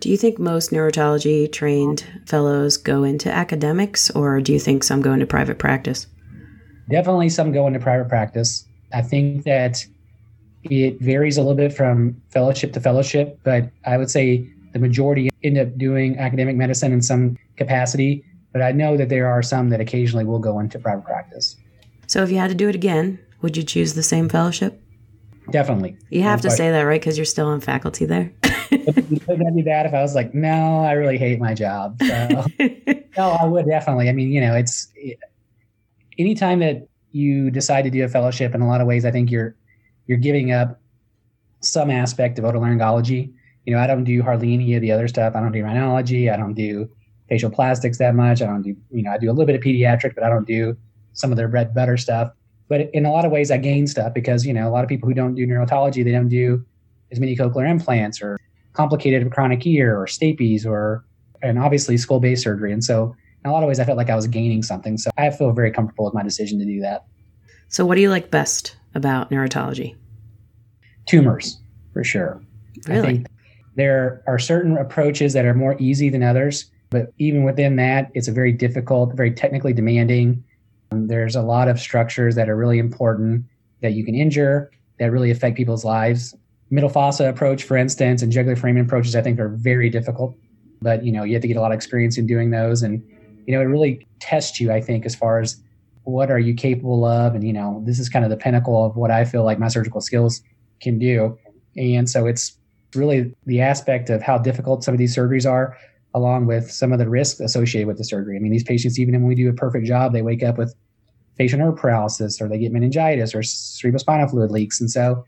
Do 0.00 0.10
you 0.10 0.16
think 0.16 0.38
most 0.38 0.70
neurotology 0.70 1.50
trained 1.50 2.04
fellows 2.26 2.76
go 2.76 3.04
into 3.04 3.32
academics, 3.32 4.10
or 4.10 4.40
do 4.40 4.52
you 4.52 4.58
think 4.58 4.84
some 4.84 5.00
go 5.00 5.12
into 5.12 5.26
private 5.26 5.58
practice? 5.58 6.06
Definitely 6.90 7.30
some 7.30 7.52
go 7.52 7.66
into 7.66 7.78
private 7.78 8.08
practice. 8.08 8.66
I 8.92 9.00
think 9.00 9.44
that 9.44 9.86
it 10.64 11.00
varies 11.00 11.36
a 11.36 11.40
little 11.40 11.56
bit 11.56 11.72
from 11.72 12.20
fellowship 12.30 12.72
to 12.72 12.80
fellowship, 12.80 13.38
but 13.42 13.70
I 13.84 13.96
would 13.96 14.10
say 14.10 14.48
the 14.72 14.78
majority 14.78 15.30
end 15.42 15.58
up 15.58 15.76
doing 15.78 16.18
academic 16.18 16.56
medicine 16.56 16.92
in 16.92 17.02
some 17.02 17.36
capacity. 17.56 18.24
But 18.52 18.62
I 18.62 18.72
know 18.72 18.96
that 18.96 19.08
there 19.08 19.28
are 19.28 19.42
some 19.42 19.70
that 19.70 19.80
occasionally 19.80 20.24
will 20.24 20.38
go 20.38 20.60
into 20.60 20.78
private 20.78 21.04
practice. 21.04 21.56
So 22.06 22.22
if 22.22 22.30
you 22.30 22.38
had 22.38 22.50
to 22.50 22.54
do 22.54 22.68
it 22.68 22.74
again, 22.74 23.18
would 23.42 23.56
you 23.56 23.62
choose 23.62 23.94
the 23.94 24.02
same 24.02 24.28
fellowship? 24.28 24.80
Definitely. 25.50 25.96
You 26.08 26.22
have 26.22 26.40
to 26.42 26.50
say 26.50 26.70
that, 26.70 26.82
right? 26.82 27.00
Because 27.00 27.18
you're 27.18 27.24
still 27.24 27.48
on 27.48 27.60
faculty 27.60 28.06
there. 28.06 28.32
it 28.70 29.10
wouldn't 29.26 29.26
that 29.26 29.52
be 29.54 29.62
bad 29.62 29.86
if 29.86 29.92
I 29.92 30.00
was 30.00 30.14
like, 30.14 30.34
no, 30.34 30.84
I 30.84 30.92
really 30.92 31.18
hate 31.18 31.38
my 31.38 31.52
job? 31.52 32.00
So, 32.00 32.46
no, 33.16 33.30
I 33.30 33.44
would 33.44 33.66
definitely. 33.66 34.08
I 34.08 34.12
mean, 34.12 34.32
you 34.32 34.40
know, 34.40 34.54
it's 34.54 34.88
it, 34.94 35.18
anytime 36.18 36.60
that 36.60 36.88
you 37.10 37.50
decide 37.50 37.82
to 37.82 37.90
do 37.90 38.04
a 38.04 38.08
fellowship, 38.08 38.54
in 38.54 38.62
a 38.62 38.66
lot 38.66 38.80
of 38.80 38.86
ways, 38.86 39.04
I 39.04 39.10
think 39.10 39.30
you're 39.30 39.54
you're 40.06 40.18
giving 40.18 40.52
up 40.52 40.80
some 41.60 41.90
aspect 41.90 42.38
of 42.38 42.44
otolaryngology. 42.44 43.32
You 43.64 43.74
know, 43.74 43.80
I 43.80 43.86
don't 43.86 44.04
do 44.04 44.22
hardly 44.22 44.52
any 44.52 44.74
of 44.74 44.82
the 44.82 44.92
other 44.92 45.08
stuff. 45.08 45.34
I 45.34 45.40
don't 45.40 45.52
do 45.52 45.62
rhinology. 45.62 46.32
I 46.32 46.36
don't 46.36 46.54
do 46.54 46.90
facial 47.28 47.50
plastics 47.50 47.98
that 47.98 48.14
much. 48.14 48.42
I 48.42 48.46
don't 48.46 48.62
do, 48.62 48.76
you 48.90 49.02
know, 49.02 49.10
I 49.10 49.18
do 49.18 49.30
a 49.30 49.32
little 49.32 49.46
bit 49.46 49.56
of 49.56 49.62
pediatric, 49.62 50.14
but 50.14 50.24
I 50.24 50.28
don't 50.28 50.46
do 50.46 50.76
some 51.14 51.30
of 51.30 51.36
their 51.36 51.48
bread 51.48 51.74
butter 51.74 51.96
stuff. 51.96 52.32
But 52.68 52.90
in 52.92 53.06
a 53.06 53.10
lot 53.10 53.24
of 53.24 53.32
ways, 53.32 53.50
I 53.50 53.58
gain 53.58 53.86
stuff 53.86 54.14
because, 54.14 54.44
you 54.44 54.52
know, 54.52 54.68
a 54.68 54.70
lot 54.72 54.84
of 54.84 54.88
people 54.88 55.08
who 55.08 55.14
don't 55.14 55.34
do 55.34 55.46
neurotology, 55.46 56.04
they 56.04 56.12
don't 56.12 56.28
do 56.28 56.64
as 57.12 57.20
many 57.20 57.36
cochlear 57.36 57.68
implants 57.68 58.20
or 58.22 58.38
complicated 58.72 59.30
chronic 59.32 59.66
ear 59.66 59.98
or 59.98 60.06
stapes 60.06 60.66
or, 60.66 61.04
and 61.42 61.58
obviously 61.58 61.96
skull 61.96 62.20
base 62.20 62.42
surgery. 62.42 62.72
And 62.72 62.82
so 62.82 63.14
in 63.44 63.50
a 63.50 63.52
lot 63.52 63.62
of 63.62 63.68
ways, 63.68 63.78
I 63.78 63.84
felt 63.84 63.98
like 63.98 64.10
I 64.10 64.16
was 64.16 64.26
gaining 64.26 64.62
something. 64.62 64.96
So 64.96 65.10
I 65.16 65.30
feel 65.30 65.52
very 65.52 65.70
comfortable 65.70 66.06
with 66.06 66.14
my 66.14 66.22
decision 66.22 66.58
to 66.58 66.64
do 66.64 66.80
that. 66.80 67.04
So, 67.68 67.84
what 67.84 67.96
do 67.96 68.00
you 68.00 68.10
like 68.10 68.30
best 68.30 68.76
about 68.94 69.30
neurotology? 69.30 69.96
Tumors, 71.06 71.60
for 71.92 72.04
sure. 72.04 72.42
Really? 72.88 73.24
there 73.76 74.22
are 74.26 74.38
certain 74.38 74.76
approaches 74.76 75.32
that 75.32 75.44
are 75.44 75.54
more 75.54 75.76
easy 75.78 76.08
than 76.08 76.22
others, 76.22 76.70
but 76.90 77.12
even 77.18 77.44
within 77.44 77.76
that, 77.76 78.10
it's 78.14 78.28
a 78.28 78.32
very 78.32 78.52
difficult, 78.52 79.14
very 79.14 79.32
technically 79.32 79.72
demanding. 79.72 80.44
Um, 80.92 81.08
there's 81.08 81.34
a 81.34 81.42
lot 81.42 81.68
of 81.68 81.80
structures 81.80 82.34
that 82.36 82.48
are 82.48 82.56
really 82.56 82.78
important 82.78 83.44
that 83.82 83.92
you 83.92 84.04
can 84.04 84.14
injure 84.14 84.70
that 84.98 85.10
really 85.10 85.30
affect 85.30 85.56
people's 85.56 85.84
lives. 85.84 86.34
Middle 86.70 86.88
fossa 86.88 87.28
approach, 87.28 87.64
for 87.64 87.76
instance, 87.76 88.22
and 88.22 88.30
jugular 88.30 88.56
foramen 88.56 88.84
approaches, 88.84 89.16
I 89.16 89.22
think, 89.22 89.38
are 89.40 89.48
very 89.48 89.90
difficult. 89.90 90.36
But 90.80 91.04
you 91.04 91.12
know, 91.12 91.24
you 91.24 91.32
have 91.34 91.42
to 91.42 91.48
get 91.48 91.56
a 91.56 91.60
lot 91.60 91.72
of 91.72 91.76
experience 91.76 92.16
in 92.16 92.26
doing 92.26 92.50
those, 92.50 92.82
and 92.82 93.02
you 93.46 93.54
know, 93.54 93.60
it 93.60 93.64
really 93.64 94.06
tests 94.20 94.60
you, 94.60 94.72
I 94.72 94.80
think, 94.80 95.04
as 95.04 95.14
far 95.14 95.40
as 95.40 95.60
what 96.04 96.30
are 96.30 96.38
you 96.38 96.54
capable 96.54 97.04
of, 97.04 97.34
and 97.34 97.44
you 97.44 97.52
know, 97.52 97.82
this 97.84 97.98
is 97.98 98.08
kind 98.08 98.24
of 98.24 98.30
the 98.30 98.36
pinnacle 98.36 98.84
of 98.84 98.96
what 98.96 99.10
I 99.10 99.24
feel 99.24 99.44
like 99.44 99.58
my 99.58 99.68
surgical 99.68 100.00
skills 100.00 100.42
can 100.80 100.98
do. 100.98 101.36
And 101.76 102.08
so 102.08 102.26
it's 102.26 102.56
really 102.94 103.34
the 103.46 103.60
aspect 103.60 104.10
of 104.10 104.22
how 104.22 104.38
difficult 104.38 104.84
some 104.84 104.94
of 104.94 104.98
these 104.98 105.16
surgeries 105.16 105.50
are, 105.50 105.76
along 106.14 106.46
with 106.46 106.70
some 106.70 106.92
of 106.92 106.98
the 106.98 107.08
risks 107.08 107.40
associated 107.40 107.88
with 107.88 107.98
the 107.98 108.04
surgery. 108.04 108.36
I 108.36 108.38
mean, 108.38 108.52
these 108.52 108.62
patients, 108.62 108.98
even 108.98 109.14
when 109.14 109.26
we 109.26 109.34
do 109.34 109.48
a 109.48 109.52
perfect 109.52 109.86
job, 109.86 110.12
they 110.12 110.22
wake 110.22 110.42
up 110.42 110.58
with 110.58 110.74
facial 111.36 111.58
nerve 111.58 111.76
paralysis 111.76 112.40
or 112.40 112.48
they 112.48 112.58
get 112.58 112.70
meningitis 112.70 113.34
or 113.34 113.40
cerebrospinal 113.40 114.30
fluid 114.30 114.52
leaks. 114.52 114.80
And 114.80 114.90
so 114.90 115.24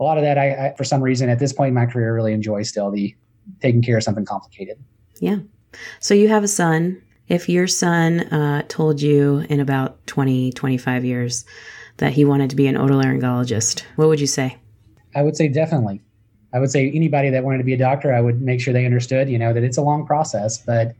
a 0.00 0.02
lot 0.02 0.16
of 0.16 0.24
that, 0.24 0.38
I, 0.38 0.68
I, 0.68 0.74
for 0.76 0.84
some 0.84 1.02
reason, 1.02 1.28
at 1.28 1.38
this 1.38 1.52
point 1.52 1.68
in 1.68 1.74
my 1.74 1.86
career, 1.86 2.14
really 2.14 2.32
enjoy 2.32 2.62
still 2.62 2.90
the 2.90 3.14
taking 3.60 3.82
care 3.82 3.98
of 3.98 4.02
something 4.02 4.24
complicated. 4.24 4.78
Yeah. 5.20 5.38
So 6.00 6.14
you 6.14 6.28
have 6.28 6.44
a 6.44 6.48
son. 6.48 7.02
If 7.28 7.48
your 7.48 7.66
son 7.66 8.20
uh, 8.20 8.64
told 8.68 9.00
you 9.00 9.44
in 9.48 9.60
about 9.60 10.06
20, 10.06 10.52
25 10.52 11.04
years 11.04 11.44
that 11.96 12.12
he 12.12 12.24
wanted 12.24 12.50
to 12.50 12.56
be 12.56 12.66
an 12.66 12.76
otolaryngologist, 12.76 13.84
what 13.96 14.08
would 14.08 14.20
you 14.20 14.26
say? 14.26 14.58
I 15.14 15.22
would 15.22 15.36
say 15.36 15.48
definitely. 15.48 16.02
I 16.52 16.58
would 16.60 16.70
say 16.70 16.90
anybody 16.90 17.30
that 17.30 17.44
wanted 17.44 17.58
to 17.58 17.64
be 17.64 17.74
a 17.74 17.78
doctor, 17.78 18.12
I 18.12 18.20
would 18.20 18.40
make 18.40 18.60
sure 18.60 18.72
they 18.72 18.84
understood, 18.84 19.28
you 19.28 19.38
know, 19.38 19.52
that 19.52 19.64
it's 19.64 19.76
a 19.76 19.82
long 19.82 20.06
process, 20.06 20.58
but 20.58 20.94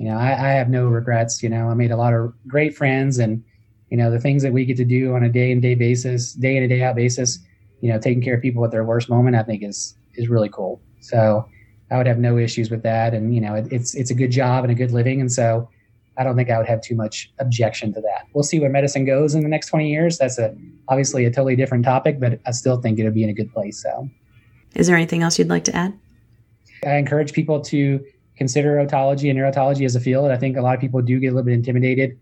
you 0.00 0.06
know, 0.06 0.16
I, 0.16 0.28
I 0.28 0.52
have 0.52 0.70
no 0.70 0.86
regrets. 0.86 1.42
You 1.42 1.50
know, 1.50 1.68
I 1.68 1.74
made 1.74 1.90
a 1.90 1.96
lot 1.96 2.14
of 2.14 2.32
great 2.48 2.74
friends, 2.74 3.18
and 3.18 3.44
you 3.90 3.98
know, 3.98 4.10
the 4.10 4.18
things 4.18 4.42
that 4.42 4.52
we 4.52 4.64
get 4.64 4.78
to 4.78 4.84
do 4.84 5.14
on 5.14 5.22
a 5.22 5.28
day 5.28 5.50
in 5.50 5.60
day 5.60 5.74
basis, 5.74 6.32
day 6.32 6.56
in 6.56 6.62
and 6.62 6.70
day 6.70 6.82
out 6.82 6.96
basis, 6.96 7.38
you 7.82 7.92
know, 7.92 7.98
taking 7.98 8.22
care 8.22 8.34
of 8.34 8.40
people 8.40 8.64
at 8.64 8.70
their 8.70 8.82
worst 8.82 9.10
moment, 9.10 9.36
I 9.36 9.42
think 9.42 9.62
is 9.62 9.94
is 10.14 10.30
really 10.30 10.48
cool. 10.48 10.80
So 11.00 11.46
I 11.90 11.96
would 11.96 12.06
have 12.06 12.18
no 12.18 12.38
issues 12.38 12.70
with 12.70 12.82
that, 12.82 13.14
and 13.14 13.34
you 13.34 13.40
know, 13.40 13.54
it, 13.54 13.72
it's 13.72 13.94
it's 13.94 14.10
a 14.10 14.14
good 14.14 14.30
job 14.30 14.64
and 14.64 14.70
a 14.70 14.74
good 14.74 14.92
living, 14.92 15.20
and 15.20 15.30
so 15.30 15.68
I 16.16 16.24
don't 16.24 16.36
think 16.36 16.50
I 16.50 16.58
would 16.58 16.66
have 16.66 16.82
too 16.82 16.94
much 16.94 17.32
objection 17.38 17.92
to 17.94 18.00
that. 18.02 18.26
We'll 18.34 18.44
see 18.44 18.60
where 18.60 18.70
medicine 18.70 19.04
goes 19.04 19.34
in 19.34 19.42
the 19.42 19.48
next 19.48 19.68
20 19.68 19.90
years. 19.90 20.18
That's 20.18 20.38
a 20.38 20.54
obviously 20.88 21.24
a 21.24 21.30
totally 21.30 21.56
different 21.56 21.84
topic, 21.84 22.20
but 22.20 22.40
I 22.46 22.50
still 22.50 22.80
think 22.80 22.98
it'll 22.98 23.12
be 23.12 23.24
in 23.24 23.30
a 23.30 23.34
good 23.34 23.52
place. 23.52 23.82
So 23.82 24.08
is 24.74 24.86
there 24.86 24.96
anything 24.96 25.22
else 25.22 25.38
you'd 25.38 25.48
like 25.48 25.64
to 25.64 25.74
add? 25.74 25.98
I 26.84 26.96
encourage 26.96 27.32
people 27.32 27.60
to 27.62 28.04
consider 28.36 28.76
otology 28.76 29.30
and 29.30 29.38
neurotology 29.38 29.84
as 29.84 29.96
a 29.96 30.00
field. 30.00 30.30
I 30.30 30.36
think 30.36 30.56
a 30.56 30.62
lot 30.62 30.74
of 30.74 30.80
people 30.80 31.02
do 31.02 31.18
get 31.18 31.28
a 31.28 31.30
little 31.32 31.44
bit 31.44 31.54
intimidated 31.54 32.18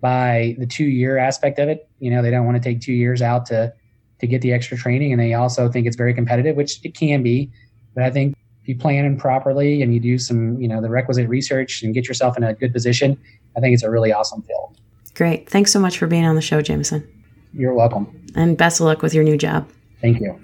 by 0.00 0.56
the 0.58 0.66
two 0.66 0.84
year 0.84 1.16
aspect 1.16 1.58
of 1.58 1.68
it. 1.68 1.88
You 1.98 2.10
know, 2.10 2.22
they 2.22 2.30
don't 2.30 2.44
want 2.44 2.56
to 2.56 2.62
take 2.62 2.80
two 2.80 2.92
years 2.92 3.22
out 3.22 3.46
to 3.46 3.72
to 4.20 4.26
get 4.26 4.40
the 4.40 4.52
extra 4.52 4.76
training, 4.76 5.12
and 5.12 5.20
they 5.20 5.34
also 5.34 5.68
think 5.68 5.86
it's 5.86 5.96
very 5.96 6.14
competitive, 6.14 6.56
which 6.56 6.84
it 6.84 6.94
can 6.94 7.22
be. 7.22 7.50
But 7.94 8.04
I 8.04 8.10
think 8.10 8.36
if 8.62 8.68
you 8.68 8.76
plan 8.76 9.04
in 9.04 9.16
properly 9.16 9.82
and 9.82 9.92
you 9.92 10.00
do 10.00 10.18
some, 10.18 10.60
you 10.60 10.68
know, 10.68 10.80
the 10.80 10.88
requisite 10.88 11.28
research 11.28 11.82
and 11.82 11.92
get 11.92 12.06
yourself 12.06 12.36
in 12.36 12.44
a 12.44 12.54
good 12.54 12.72
position, 12.72 13.18
I 13.56 13.60
think 13.60 13.74
it's 13.74 13.82
a 13.82 13.90
really 13.90 14.12
awesome 14.12 14.42
field. 14.42 14.78
Great. 15.14 15.48
Thanks 15.48 15.72
so 15.72 15.80
much 15.80 15.98
for 15.98 16.06
being 16.06 16.24
on 16.24 16.36
the 16.36 16.42
show, 16.42 16.62
Jameson. 16.62 17.06
You're 17.52 17.74
welcome. 17.74 18.24
And 18.34 18.56
best 18.56 18.80
of 18.80 18.86
luck 18.86 19.02
with 19.02 19.14
your 19.14 19.24
new 19.24 19.36
job. 19.36 19.68
Thank 20.00 20.20
you. 20.20 20.40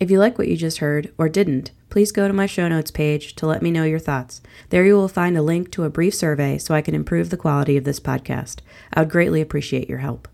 If 0.00 0.10
you 0.10 0.18
like 0.18 0.38
what 0.38 0.48
you 0.48 0.56
just 0.56 0.78
heard, 0.78 1.12
or 1.18 1.28
didn't, 1.28 1.72
please 1.90 2.12
go 2.12 2.26
to 2.26 2.32
my 2.32 2.46
show 2.46 2.68
notes 2.68 2.90
page 2.90 3.34
to 3.36 3.46
let 3.46 3.62
me 3.62 3.70
know 3.70 3.84
your 3.84 3.98
thoughts. 3.98 4.40
There 4.70 4.84
you 4.84 4.94
will 4.94 5.08
find 5.08 5.36
a 5.36 5.42
link 5.42 5.70
to 5.72 5.84
a 5.84 5.90
brief 5.90 6.14
survey 6.14 6.58
so 6.58 6.74
I 6.74 6.82
can 6.82 6.94
improve 6.94 7.30
the 7.30 7.36
quality 7.36 7.76
of 7.76 7.84
this 7.84 8.00
podcast. 8.00 8.60
I 8.94 9.00
would 9.00 9.10
greatly 9.10 9.40
appreciate 9.40 9.88
your 9.88 9.98
help. 9.98 10.28